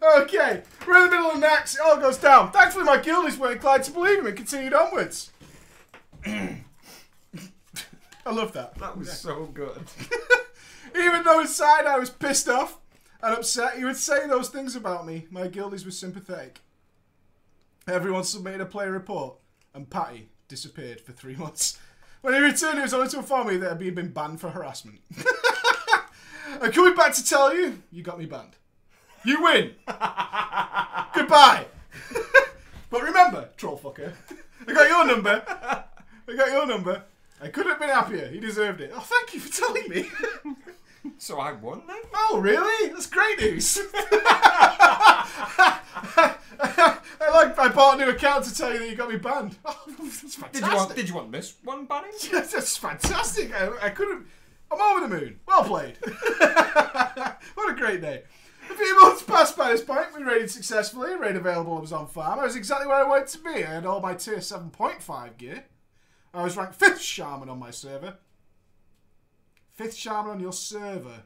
[0.02, 1.74] okay, we're in the middle of the Naxx.
[1.74, 2.52] It all goes down.
[2.52, 5.30] Thankfully, my guildies were inclined to believe him and continued onwards.
[6.26, 8.76] I love that.
[8.76, 9.82] That was so good.
[10.96, 12.78] Even though inside I was pissed off
[13.22, 15.26] and upset, he would say those things about me.
[15.30, 16.60] My guildies were sympathetic.
[17.88, 19.36] Everyone submitted a player report,
[19.74, 21.78] and Patty disappeared for three months.
[22.20, 25.00] When he returned, he was only to inform me that he'd been banned for harassment.
[26.60, 28.56] I'm coming back to tell you, you got me banned.
[29.24, 29.74] You win.
[31.14, 31.66] Goodbye.
[32.90, 34.12] but remember, troll fucker,
[34.66, 35.42] I got your number.
[35.46, 35.84] I
[36.36, 37.04] got your number.
[37.42, 38.28] I couldn't have been happier.
[38.28, 38.92] He deserved it.
[38.94, 40.08] Oh, thank you for telling me.
[41.16, 41.96] So I won then?
[42.14, 42.90] Oh, really?
[42.90, 43.78] That's great news.
[44.02, 45.78] I
[47.32, 47.58] like.
[47.58, 49.56] I bought a new account to tell you that you got me banned.
[49.64, 50.52] Oh, that's fantastic.
[50.52, 50.96] Did you want?
[50.96, 52.10] Did you want this one banning?
[52.30, 53.54] Yes, that's fantastic.
[53.54, 54.26] I, I couldn't.
[54.70, 55.40] I'm over the moon.
[55.46, 55.96] Well played.
[57.54, 58.24] what a great day.
[58.70, 60.06] A few months passed by this point.
[60.16, 61.16] We raided successfully.
[61.16, 62.38] Raid available was on farm.
[62.38, 63.64] I was exactly where I wanted to be.
[63.64, 65.64] I had all my tier 7.5 gear.
[66.32, 68.18] I was ranked 5th shaman on my server.
[69.78, 71.22] 5th shaman on your server.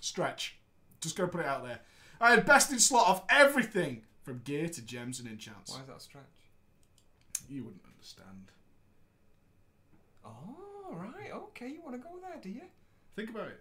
[0.00, 0.56] Stretch.
[1.00, 1.80] Just go put it out there.
[2.20, 5.72] I had best in slot of everything from gear to gems and enchants.
[5.72, 6.24] Why is that stretch?
[7.48, 8.52] You wouldn't understand.
[10.24, 11.32] Oh, right.
[11.32, 12.62] Okay, you want to go there, do you?
[13.16, 13.60] Think about it.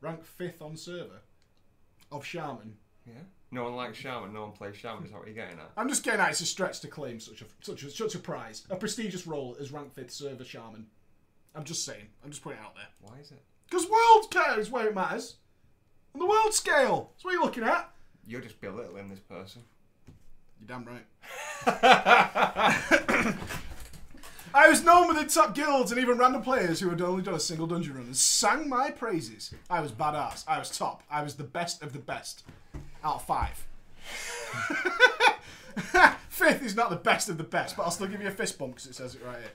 [0.00, 1.20] Rank fifth on server
[2.12, 2.76] of Shaman.
[3.06, 3.14] Yeah.
[3.50, 4.32] No one likes Shaman.
[4.32, 5.04] No one plays Shaman.
[5.04, 5.70] Is that what you're getting at?
[5.76, 8.18] I'm just getting at it's a stretch to claim such a such a such a
[8.18, 10.86] prize, a prestigious role as rank fifth server Shaman.
[11.54, 12.06] I'm just saying.
[12.24, 12.86] I'm just putting it out there.
[13.00, 13.42] Why is it?
[13.68, 15.36] Because world scale is where it matters.
[16.14, 17.90] On the world scale, that's what you're looking at.
[18.26, 19.62] You're just belittling this person.
[20.60, 21.06] You're damn right.
[24.52, 27.40] I was known within top guilds and even random players who had only done a
[27.40, 29.54] single dungeon run and sang my praises.
[29.68, 30.44] I was badass.
[30.48, 31.04] I was top.
[31.08, 32.42] I was the best of the best.
[33.04, 33.64] Out of five.
[36.28, 38.58] Fifth is not the best of the best, but I'll still give you a fist
[38.58, 39.52] bump because it says it right here.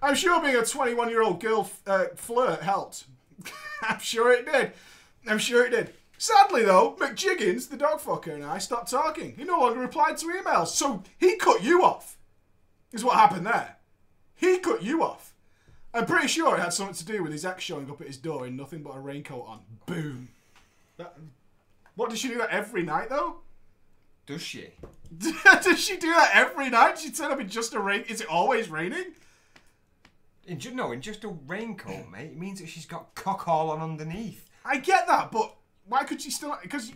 [0.00, 3.04] I'm sure being a 21 year old girl uh, flirt helped.
[3.82, 4.72] I'm sure it did.
[5.26, 5.92] I'm sure it did.
[6.16, 9.34] Sadly, though, McJiggins, the dog fucker, and I stopped talking.
[9.36, 12.16] He no longer replied to emails, so he cut you off.
[12.92, 13.76] Is what happened there.
[14.42, 15.34] He cut you off.
[15.94, 18.16] I'm pretty sure it had something to do with his ex showing up at his
[18.16, 19.60] door in nothing but a raincoat on.
[19.86, 20.30] Boom.
[20.96, 21.16] That,
[21.94, 23.36] what does she do that every night, though?
[24.26, 24.70] Does she?
[25.62, 26.98] does she do that every night?
[26.98, 28.02] She turn up in just a rain.
[28.08, 29.12] Is it always raining?
[30.44, 32.32] In ju- no, in just a raincoat, mate.
[32.32, 34.50] It means that she's got cock all on underneath.
[34.64, 35.54] I get that, but
[35.86, 36.58] why could she still?
[36.60, 36.92] Because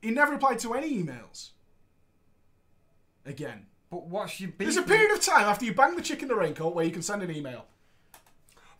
[0.00, 1.50] he never replied to any emails.
[3.26, 4.58] Again, But what's your beef?
[4.58, 6.90] there's a period of time after you bang the chick in the raincoat where you
[6.90, 7.66] can send an email.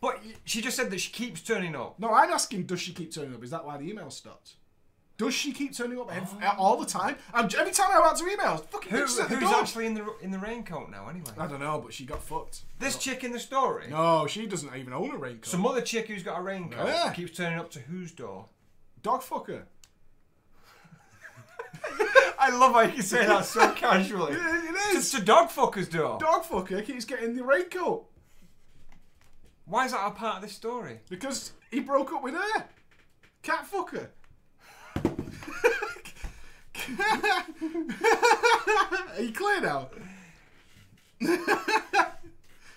[0.01, 1.99] But she just said that she keeps turning up.
[1.99, 3.43] No, I'm asking, does she keep turning up?
[3.43, 4.55] Is that why the email stopped?
[5.19, 6.55] Does she keep turning up ev- oh.
[6.57, 7.15] all the time?
[7.31, 9.61] I'm, every time I answer emails, fucking Who, bitches at the who's door.
[9.61, 11.29] actually in the in the raincoat now, anyway?
[11.37, 12.63] I don't know, but she got fucked.
[12.79, 13.85] This chick in the story.
[13.91, 15.45] No, she doesn't even own a raincoat.
[15.45, 17.13] Some other chick who's got a raincoat Yeah.
[17.13, 18.47] keeps turning up to whose door?
[19.03, 19.61] Dog fucker.
[22.45, 24.33] I love how you say that so casually.
[24.33, 25.21] It, it It's is.
[25.21, 26.17] a dog fucker's door.
[26.19, 28.05] Dog fucker keeps getting the raincoat
[29.65, 30.99] Why is that a part of this story?
[31.09, 32.65] because he broke up with her.
[33.43, 34.07] Cat fucker.
[39.15, 39.89] Are you clear now?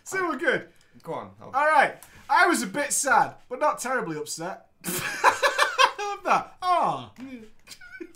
[0.05, 0.69] so we're good.
[1.03, 1.31] Go on.
[1.41, 1.97] I'll- All right.
[2.29, 4.67] I was a bit sad, but not terribly upset.
[4.85, 6.57] I love that.
[6.63, 7.13] Ah.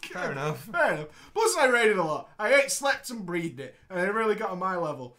[0.07, 0.64] Fair enough.
[0.64, 1.30] Fair enough.
[1.34, 2.30] Plus, I rated a lot.
[2.38, 5.16] I ate, slept, and breathed it, and it really got on my level.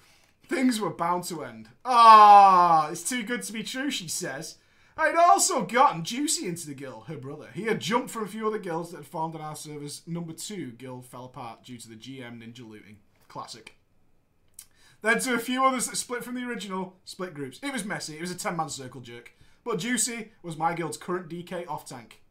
[0.47, 1.69] Things were bound to end.
[1.85, 4.57] Ah, it's too good to be true, she says.
[4.97, 7.47] I'd also gotten Juicy into the guild, her brother.
[7.53, 10.01] He had jumped from a few other guilds that had formed on our servers.
[10.05, 12.97] Number two guild fell apart due to the GM ninja looting.
[13.29, 13.75] Classic.
[15.01, 17.59] Then to a few others that split from the original, split groups.
[17.63, 19.31] It was messy, it was a 10 man circle jerk.
[19.63, 22.21] But Juicy was my guild's current DK off tank.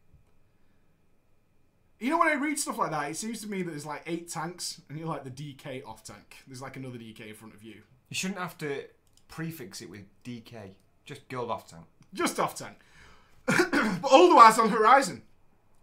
[2.01, 4.01] You know when I read stuff like that, it seems to me that there's like
[4.07, 6.37] eight tanks, and you're like the DK off tank.
[6.47, 7.75] There's like another DK in front of you.
[8.09, 8.85] You shouldn't have to
[9.27, 10.71] prefix it with DK.
[11.05, 11.83] Just guild off tank.
[12.11, 12.77] Just off tank.
[13.45, 15.21] but otherwise on horizon.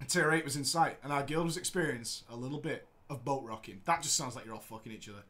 [0.08, 3.44] Tier 8 was in sight, and our guild was experiencing a little bit of boat
[3.44, 3.80] rocking.
[3.84, 5.22] That just sounds like you're all fucking each other.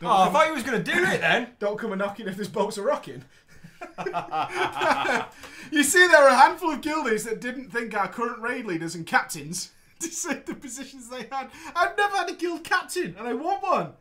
[0.00, 1.48] Don't, Oh, I thought you was going to do it then.
[1.58, 3.24] don't come a knocking if there's boats are rocking.
[5.70, 8.94] you see, there are a handful of guildies that didn't think our current raid leaders
[8.94, 11.50] and captains deserved the positions they had.
[11.74, 13.92] I've never had a guild captain, and I want one.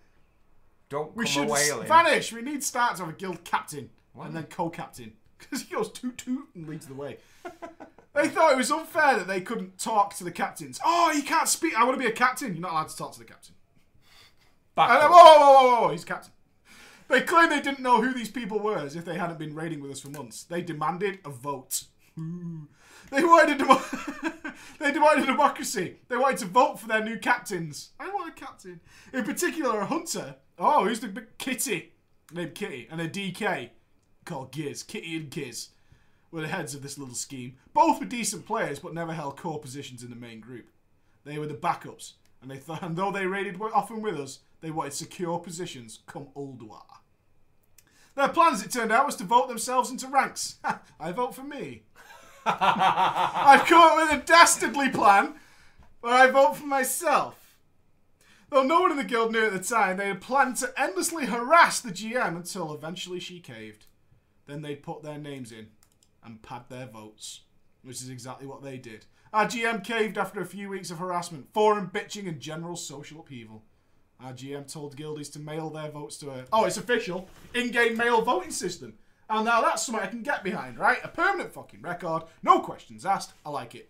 [0.89, 1.87] Don't We come should whaling.
[1.87, 2.31] vanish.
[2.31, 4.27] We need start to have a guild captain Why?
[4.27, 7.17] and then co-captain because he goes toot toot and leads the way.
[8.13, 10.79] they thought it was unfair that they couldn't talk to the captains.
[10.85, 11.77] Oh, you can't speak.
[11.77, 12.53] I want to be a captain.
[12.53, 13.55] You're not allowed to talk to the captain.
[14.75, 16.31] Back And, whoa, whoa, whoa, whoa, he's captain.
[17.07, 19.81] They claimed they didn't know who these people were as if they hadn't been raiding
[19.81, 20.43] with us for months.
[20.43, 21.83] They demanded a vote.
[23.11, 25.97] They wanted a they demanded democracy.
[26.09, 27.91] They wanted to vote for their new captains.
[27.99, 28.79] I want a captain.
[29.13, 30.37] In particular, a hunter.
[30.57, 31.93] Oh, who's the big Kitty?
[32.33, 32.87] Named Kitty.
[32.89, 33.69] And a DK
[34.25, 34.81] called Giz.
[34.81, 35.69] Kitty and Giz
[36.31, 37.57] were the heads of this little scheme.
[37.73, 40.69] Both were decent players, but never held core positions in the main group.
[41.23, 44.71] They were the backups, and they thought, and though they raided often with us, they
[44.71, 46.83] wanted secure positions come Ulduar.
[48.15, 50.55] Their plan, as it turned out, was to vote themselves into ranks.
[50.99, 51.83] I vote for me.
[52.45, 55.35] I've come up with a dastardly plan,
[56.01, 57.57] but I vote for myself.
[58.49, 61.25] Though no one in the guild knew at the time, they had planned to endlessly
[61.25, 63.87] harass the GM until eventually she caved.
[64.45, 65.67] Then they'd put their names in
[66.23, 67.41] and pad their votes,
[67.81, 69.05] which is exactly what they did.
[69.33, 73.63] Our GM caved after a few weeks of harassment, forum bitching, and general social upheaval.
[74.25, 76.45] Our GM told guildies to mail their votes to her.
[76.51, 77.27] Oh, it's official.
[77.53, 78.95] In-game mail voting system.
[79.29, 80.97] And now that's something I can get behind, right?
[81.03, 82.23] A permanent fucking record.
[82.41, 83.33] No questions asked.
[83.45, 83.87] I like it.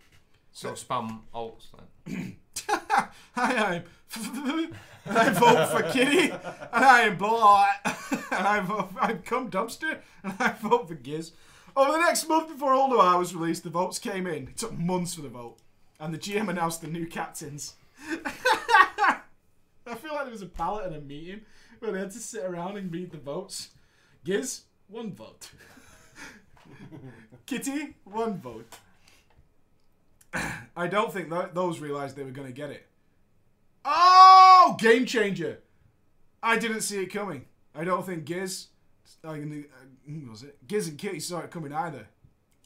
[0.52, 1.68] So spam alts
[2.06, 2.36] then.
[2.68, 3.84] Hi, I'm.
[5.06, 6.30] I vote for Kitty.
[6.30, 7.68] And I am blah.
[7.86, 8.90] Oh, and I vote.
[9.00, 10.00] I'm cum dumpster.
[10.22, 11.32] And I vote for Giz.
[11.74, 14.48] Over the next month before Ulduar was released, the votes came in.
[14.48, 15.56] It took months for the vote.
[15.98, 17.76] And the GM announced the new captains.
[19.90, 21.42] I feel like there was a ballot at a meeting
[21.78, 23.68] where they had to sit around and read the votes.
[24.24, 25.50] Giz, one vote.
[27.46, 28.78] Kitty, one vote.
[30.76, 32.86] I don't think th- those realised they were going to get it.
[33.84, 35.60] Oh, game changer!
[36.42, 37.46] I didn't see it coming.
[37.74, 38.66] I don't think Giz,
[39.24, 39.36] uh,
[40.28, 40.66] was it?
[40.66, 42.08] Giz and Kitty saw it coming either.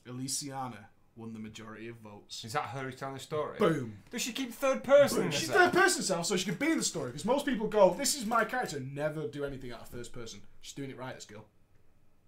[0.07, 0.87] Elysiana
[1.21, 2.45] won the majority of votes.
[2.45, 3.59] Is that her who's telling the story?
[3.59, 3.99] Boom.
[4.11, 5.57] Does she keep third person in She's this?
[5.57, 7.11] third person self, so she could be in the story.
[7.11, 10.41] Because most people go, "This is my character." Never do anything out of first person.
[10.61, 11.45] She's doing it right, this girl.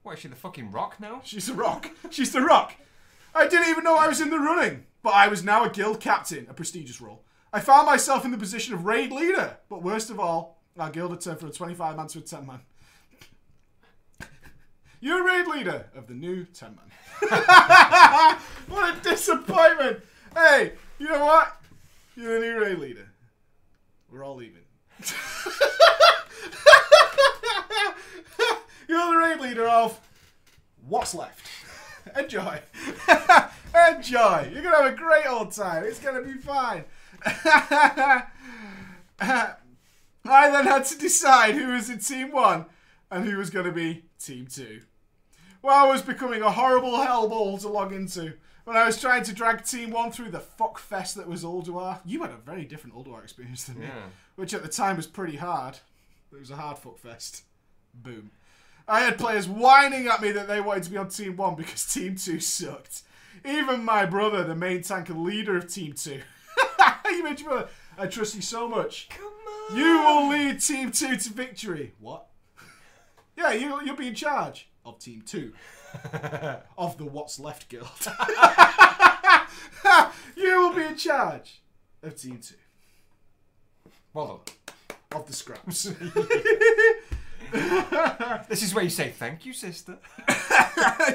[0.03, 1.23] What is she the fucking rock now?
[1.25, 1.91] She's the rock.
[2.11, 2.75] She's the rock.
[3.35, 6.01] I didn't even know I was in the running, but I was now a guild
[6.01, 7.25] captain, a prestigious role.
[7.53, 11.13] I found myself in the position of raid leader, but worst of all, our guild
[11.13, 12.61] had turned from a 25 man to a 10 man.
[15.03, 16.85] You're raid leader of the new 10 man.
[18.69, 20.01] what a disappointment!
[20.33, 21.61] Hey, you know what?
[22.15, 23.09] You're the new raid leader.
[24.09, 24.63] We're all leaving.
[28.89, 29.99] You're the raid leader of
[30.87, 31.49] what's left.
[32.17, 32.61] Enjoy.
[33.75, 34.51] Enjoy.
[34.53, 35.83] You're going to have a great old time.
[35.83, 36.85] It's going to be fine.
[37.27, 38.27] I
[40.25, 42.67] then had to decide who was in Team 1
[43.11, 44.83] and who was going to be Team 2.
[45.63, 48.33] Well, I was becoming a horrible hellball to log into
[48.65, 52.01] when I was trying to drag Team 1 through the fuck fest that was Ulduar.
[52.05, 54.07] You had a very different Ulduar experience than me, Yeah.
[54.35, 55.79] which at the time was pretty hard.
[56.33, 57.45] It was a hard fuck fest.
[57.95, 58.33] Boom.
[58.89, 61.87] I had players whining at me that they wanted to be on Team 1 because
[61.87, 63.03] Team 2 sucked.
[63.45, 66.21] Even my brother, the main tank and leader of Team 2.
[67.07, 67.69] you made your brother.
[67.97, 69.09] I trust you so much.
[69.11, 69.27] Come
[69.71, 69.77] on.
[69.77, 71.93] You will lead Team 2 to victory.
[72.01, 72.27] What?
[73.35, 75.53] Yeah, you, you'll be in charge of Team 2.
[76.79, 77.87] of the What's Left Guild.
[80.37, 81.63] you will be in charge
[82.03, 82.55] of Team 2.
[84.15, 84.45] Well
[85.13, 85.93] Of the scraps.
[88.49, 89.99] This is where you say thank you, sister.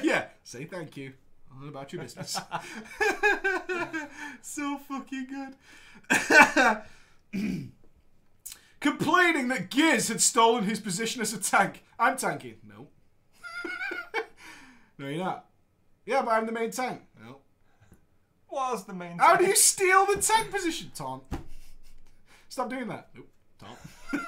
[0.04, 1.14] yeah, say thank you.
[1.60, 2.40] All about your business.
[4.42, 5.56] so fucking good.
[8.80, 11.84] Complaining that Giz had stolen his position as a tank.
[11.98, 12.58] I'm tanking.
[12.68, 12.88] No.
[14.98, 15.46] No, you're not.
[16.06, 17.02] Yeah, but I'm the main tank.
[17.20, 17.38] No.
[18.50, 19.18] Was the main.
[19.18, 21.22] How do you steal the tank position, Tom?
[22.50, 23.10] Stop doing that.
[23.14, 23.28] Nope.
[23.60, 23.76] Tom.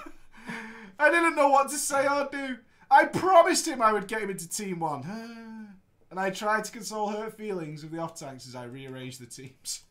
[1.00, 2.58] I didn't know what to say or do.
[2.92, 5.04] I promised him I would get him into Team 1.
[6.12, 9.26] and I tried to console her feelings with the off tanks as I rearranged the
[9.26, 9.84] teams.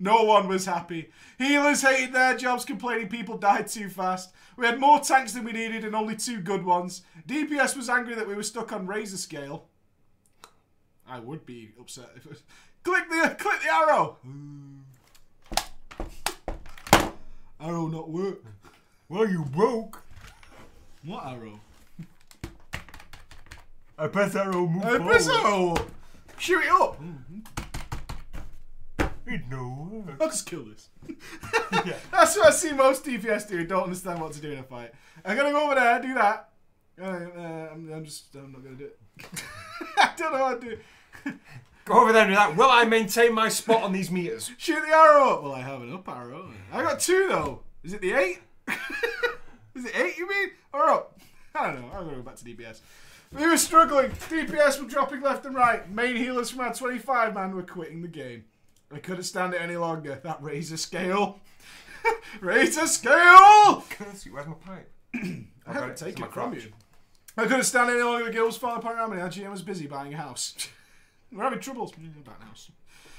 [0.00, 1.10] No one was happy.
[1.38, 4.32] Healers hated their jobs, complaining people died too fast.
[4.56, 7.02] We had more tanks than we needed and only two good ones.
[7.26, 9.62] DPS was angry that we were stuck on Razorscale.
[11.08, 12.42] I would be upset if it was.
[12.84, 14.18] Click the click the arrow.
[17.60, 18.44] arrow not work.
[19.08, 20.02] Well, you broke.
[21.04, 21.60] What arrow?
[23.98, 24.66] I press arrow.
[24.66, 25.74] Move Uh, press arrow.
[26.38, 27.00] Shoot it up.
[29.26, 30.04] It no.
[30.20, 30.88] I'll just kill this.
[31.84, 31.96] Yeah.
[32.12, 33.64] That's what I see most DPS do.
[33.66, 34.92] Don't understand what to do in a fight.
[35.24, 36.48] I'm gonna go over there, do that.
[37.00, 38.98] Uh, uh, I'm, I'm just, I'm not gonna do it.
[39.98, 40.70] I don't know how to do.
[40.70, 40.82] it.
[41.84, 42.54] Go over there and do that.
[42.54, 44.50] Will I maintain my spot on these meters?
[44.58, 45.42] Shoot the arrow up.
[45.42, 46.50] Well, I have an up arrow.
[46.70, 47.60] I got two though.
[47.82, 48.40] Is it the eight?
[49.74, 50.18] Is it eight?
[50.18, 51.18] You mean or up?
[51.54, 51.88] I don't know.
[51.94, 52.80] I'm gonna go back to DPS.
[53.32, 54.10] We were struggling.
[54.10, 55.90] DPS were dropping left and right.
[55.90, 58.44] Main healers from our 25 man were quitting the game.
[58.92, 60.20] I couldn't stand it any longer.
[60.22, 61.38] That Razorscale.
[62.40, 63.84] razor scale!
[63.90, 64.32] Curse you.
[64.34, 64.90] Where's my pipe?
[65.66, 66.72] I haven't taken in it from you.
[67.36, 68.26] I couldn't stand it any longer.
[68.26, 69.20] The guild was falling apart around me.
[69.20, 70.68] Our GM was busy buying a house.
[71.30, 72.70] We're having troubles a house.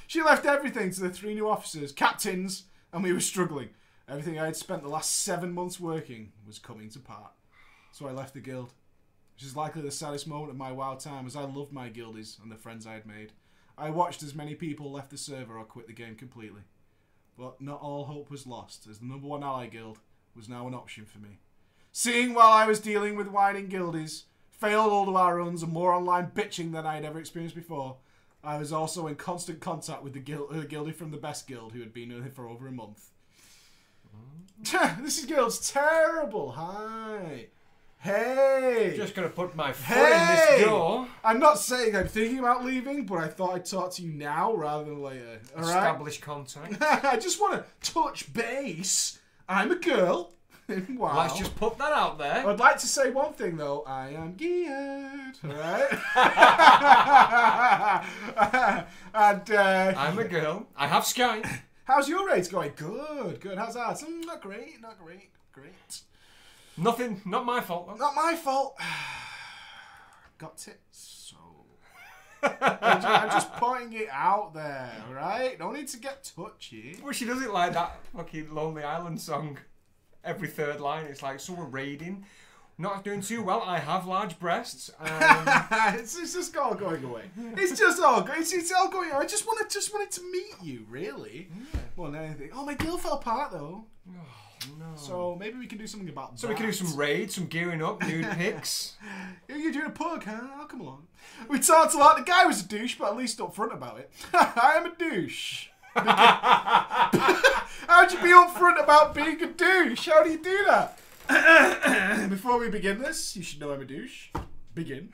[0.08, 3.70] She left everything to the three new officers, captains, and we were struggling.
[4.08, 7.32] Everything I had spent the last seven months working was coming to part.
[7.92, 8.74] So I left the guild,
[9.36, 12.38] which is likely the saddest moment of my wild time as I loved my guildies
[12.42, 13.34] and the friends I had made.
[13.78, 16.62] I watched as many people left the server or quit the game completely.
[17.38, 20.00] But not all hope was lost, as the number one ally guild
[20.36, 21.40] was now an option for me.
[21.92, 24.24] Seeing while I was dealing with whining guildies,
[24.60, 27.98] failed all of our runs, and more online bitching than I had ever experienced before,
[28.44, 31.74] I was also in constant contact with the, guild, uh, guildie from the best guild
[31.74, 33.10] who had been with it for over a month.
[35.02, 36.52] this is guild's terrible.
[36.52, 37.48] Hi.
[38.00, 38.94] Hey.
[38.96, 40.54] Just gonna put my foot Hey!
[40.54, 41.08] in this door.
[41.24, 44.54] I'm not saying I'm thinking about leaving, but I thought I'd talk to you now
[44.54, 45.40] rather than later.
[45.56, 45.70] All right.
[45.70, 46.78] Establish contact.
[46.82, 49.20] I just want to touch base.
[49.50, 50.34] I'm a girl.
[50.98, 51.18] wow.
[51.18, 52.46] Let's just put that out there.
[52.48, 53.84] I'd like to say one thing though.
[53.88, 55.90] I am geared, right?
[59.14, 60.68] and uh, I'm a girl.
[60.78, 61.42] I have Sky.
[61.86, 62.72] how's your rates going?
[62.76, 63.58] Good, good.
[63.58, 63.98] How's that?
[64.00, 66.02] Mm, not great, not great, great.
[66.78, 67.22] Nothing.
[67.26, 67.88] Not my fault.
[67.88, 67.96] though.
[67.96, 68.80] Not my fault.
[70.38, 70.80] Got it.
[70.92, 71.36] so
[72.44, 75.60] I'm ju- I'm just putting it out there, right?
[75.60, 76.98] No need to get touchy.
[77.04, 79.58] Well, she does it like that fucking Lonely Island song.
[80.24, 82.26] Every third line, it's like, so we're raiding.
[82.78, 83.62] Not doing too well.
[83.66, 84.90] I have large breasts.
[85.00, 87.24] Um, it's, it's just all going away.
[87.58, 89.12] It's just all go- it's, it's all going.
[89.12, 91.50] I just wanted just wanted to meet you, really.
[91.98, 92.52] More than anything.
[92.54, 93.84] Oh, my deal fell apart though.
[94.08, 94.86] no.
[94.96, 96.54] So maybe we can do something about So that.
[96.54, 98.96] we can do some raids, some gearing up, nude pics.
[99.50, 100.40] You're doing a pug, huh?
[100.58, 101.08] I'll come along.
[101.50, 102.18] We talked a lot.
[102.18, 104.12] The guy was a douche, but at least upfront about it.
[104.34, 105.68] I am a douche.
[107.90, 110.08] How'd you be upfront about being a douche?
[110.08, 111.00] How do you do that?
[112.30, 114.30] Before we begin this, you should know I'm a douche.
[114.74, 115.12] Begin.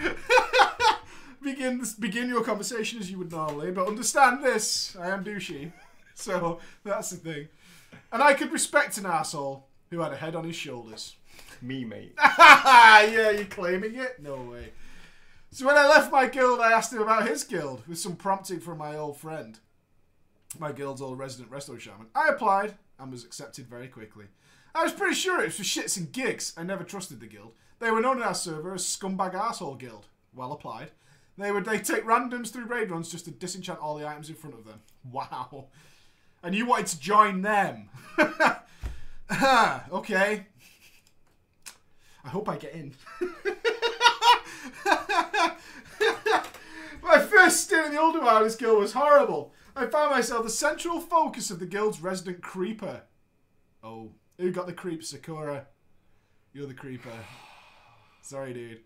[1.42, 5.72] begin this, begin your conversation as you would normally, but understand this: I am douchey,
[6.14, 7.48] so that's the thing.
[8.12, 11.16] And I could respect an asshole who had a head on his shoulders.
[11.62, 12.14] Me, mate.
[12.38, 14.20] yeah, you claiming it?
[14.20, 14.72] No way.
[15.56, 18.60] So when I left my guild, I asked him about his guild with some prompting
[18.60, 19.58] from my old friend,
[20.58, 22.08] my guild's old resident resto shaman.
[22.14, 24.26] I applied and was accepted very quickly.
[24.74, 26.52] I was pretty sure it was for shits and gigs.
[26.58, 27.54] I never trusted the guild.
[27.78, 30.08] They were known in our server as Scumbag Arsehole Guild.
[30.34, 30.90] Well applied.
[31.38, 34.34] They would they take randoms through raid runs just to disenchant all the items in
[34.34, 34.82] front of them.
[35.10, 35.68] Wow.
[36.42, 37.88] And you wanted to join them.
[39.90, 40.46] okay.
[42.22, 42.94] I hope I get in.
[47.48, 49.52] stint in the Ultimate Guild was horrible.
[49.74, 53.02] I found myself the central focus of the guild's resident creeper.
[53.82, 55.66] Oh, who got the creep, Sakura?
[56.52, 57.12] You're the creeper.
[58.22, 58.80] Sorry, dude.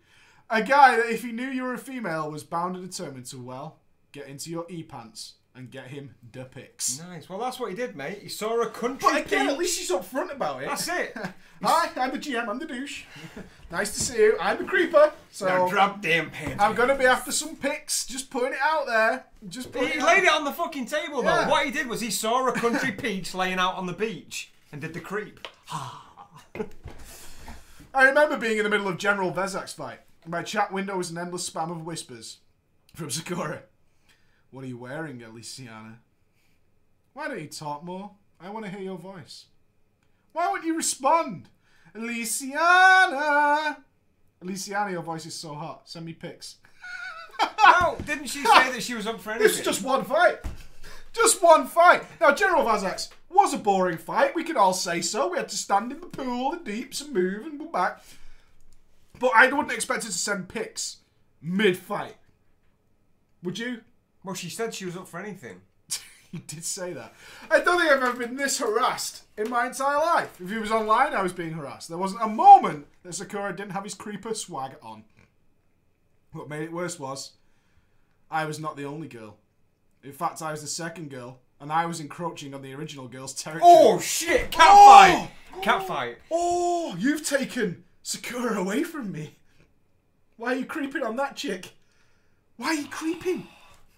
[0.49, 3.41] A guy that, if he knew you were a female, was bound and determined to,
[3.41, 3.79] well,
[4.11, 6.99] get into your e pants and get him the pics.
[6.99, 7.27] Nice.
[7.29, 8.19] Well, that's what he did, mate.
[8.21, 9.09] He saw a country.
[9.11, 10.67] But again, at least he's upfront about it.
[10.67, 11.15] That's it.
[11.63, 12.47] Hi, I'm the GM.
[12.47, 13.03] I'm the douche.
[13.71, 14.37] nice to see you.
[14.39, 15.11] I'm the creeper.
[15.29, 16.63] So Now drop damn pants.
[16.63, 18.05] I'm gonna be after some pics.
[18.05, 19.25] Just putting it out there.
[19.49, 20.23] Just putting He it laid out.
[20.23, 21.29] it on the fucking table though.
[21.29, 21.49] Yeah.
[21.49, 24.79] What he did was he saw a country peach laying out on the beach and
[24.81, 25.47] did the creep.
[27.93, 29.99] I remember being in the middle of General Vezax's fight.
[30.25, 32.37] My chat window was an endless spam of whispers
[32.95, 33.63] from Sakura.
[34.51, 35.95] What are you wearing, Elysiana?
[37.13, 38.11] Why don't you talk more?
[38.39, 39.45] I want to hear your voice.
[40.33, 41.49] Why won't you respond?
[41.95, 43.77] Elysiana!
[44.43, 45.89] Elysiana, your voice is so hot.
[45.89, 46.57] Send me pics.
[47.79, 49.47] No, didn't she say that she was up for anything?
[49.47, 50.37] This is just one fight.
[51.13, 52.03] Just one fight.
[52.19, 54.35] Now, General Vezax's was a boring fight.
[54.35, 55.29] We could all say so.
[55.29, 58.03] We had to stand in the pool, the deeps, and move and go back.
[59.19, 60.97] But I wouldn't expect her to send pics
[61.41, 62.15] mid-fight.
[63.43, 63.81] Would you?
[64.23, 65.61] Well, she said she was up for anything.
[66.33, 67.13] You did say that.
[67.49, 70.39] I don't think I've ever been this harassed in my entire life.
[70.39, 71.89] If he was online, I was being harassed.
[71.89, 75.03] There wasn't a moment that Sakura didn't have his creeper swag on.
[76.31, 77.31] What made it worse was,
[78.29, 79.35] I was not the only girl.
[80.05, 83.33] In fact, I was the second girl, and I was encroaching on the original girl's
[83.33, 83.69] territory.
[83.69, 84.51] Oh shit!
[84.51, 85.29] Cat Oh!
[85.51, 85.61] fight!
[85.61, 86.17] Cat fight!
[86.31, 89.35] Oh, you've taken Sakura away from me.
[90.37, 91.73] Why are you creeping on that chick?
[92.55, 93.47] Why are you creeping?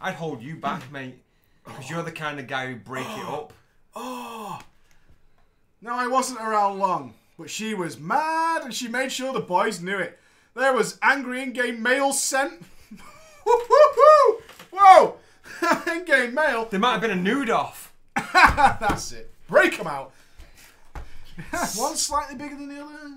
[0.04, 1.16] I'd hold you back, mate.
[1.64, 3.54] Because you're the kind of guy who break it up.
[3.96, 4.60] Oh.
[5.84, 9.82] No, I wasn't around long, but she was mad and she made sure the boys
[9.82, 10.18] knew it.
[10.56, 12.64] There was angry in-game mail sent.
[14.74, 15.18] Whoa!
[15.92, 16.66] in-game mail.
[16.66, 17.94] There might have been a nude off.
[18.34, 19.32] That's it.
[19.48, 20.12] Break them out.
[21.76, 23.10] One slightly bigger than the other.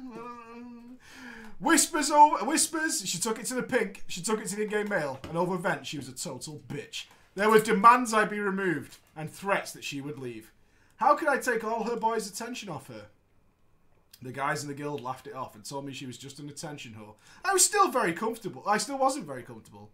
[1.59, 3.07] Whispers over whispers.
[3.07, 4.05] She took it to the pink.
[4.09, 7.05] She took it to the in-game mail, and over vent, she was a total bitch.
[7.35, 10.53] There were demands I be removed and threats that she would leave.
[10.97, 13.07] How could I take all her boys' attention off her?
[14.23, 16.49] The guys in the guild laughed it off and told me she was just an
[16.49, 17.15] attention whore.
[17.45, 18.63] I was still very comfortable.
[18.67, 19.91] I still wasn't very comfortable.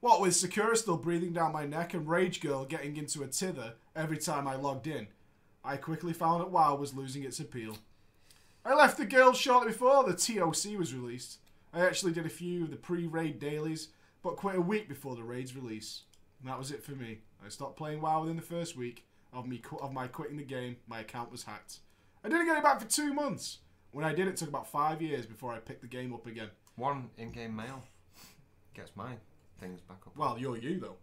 [0.00, 3.74] What with Sakura still breathing down my neck and Rage Girl getting into a tither
[3.94, 5.08] every time I logged in,
[5.64, 7.76] I quickly found that WoW was losing its appeal.
[8.64, 11.38] I left the guild shortly before the TOC was released.
[11.72, 13.88] I actually did a few of the pre-raid dailies,
[14.22, 16.02] but quit a week before the raid's release.
[16.40, 17.18] And that was it for me.
[17.44, 20.76] I stopped playing WoW within the first week of me of my quitting the game.
[20.86, 21.78] My account was hacked.
[22.24, 23.58] I didn't get it back for two months.
[23.90, 26.50] When I did, it took about five years before I picked the game up again.
[26.76, 27.82] One in-game mail
[28.74, 29.14] gets my
[29.60, 30.16] things back up.
[30.16, 30.96] Well, you're you though.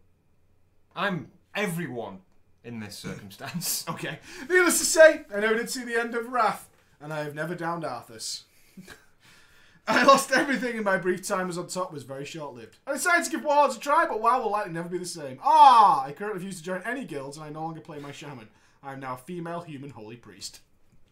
[0.95, 2.19] I'm everyone
[2.63, 3.85] in this circumstance.
[3.89, 4.19] Okay.
[4.49, 6.68] Needless to say, I never did see the end of Wrath,
[7.01, 8.43] and I have never downed Arthas.
[9.87, 12.77] I lost everything in my brief time as on top was very short lived.
[12.85, 15.39] I decided to give Warlords a try, but WoW will likely never be the same.
[15.43, 16.03] Ah!
[16.05, 18.49] I currently refuse to join any guilds, and I no longer play my shaman.
[18.83, 20.59] I am now a female human holy priest.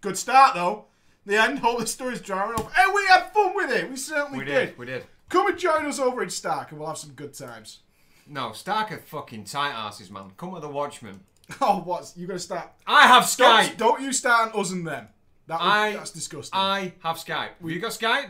[0.01, 0.85] Good start, though.
[1.25, 2.71] The end, all the story's drawing off.
[2.77, 3.89] And we had fun with it!
[3.89, 4.67] We certainly we did.
[4.67, 5.05] did, we did.
[5.29, 7.79] Come and join us over in Stark, and we'll have some good times.
[8.27, 10.31] No, Stark are fucking tight asses, man.
[10.38, 11.21] Come with the Watchmen.
[11.61, 12.11] Oh, what?
[12.17, 12.69] You gonna start...
[12.85, 13.77] I have Don't, Skype.
[13.77, 15.07] don't you start on us and them.
[15.47, 16.57] That, I- that's disgusting.
[16.59, 17.49] I have Skype.
[17.61, 18.29] Have you got Skype?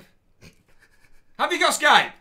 [1.39, 2.11] have you got Skype?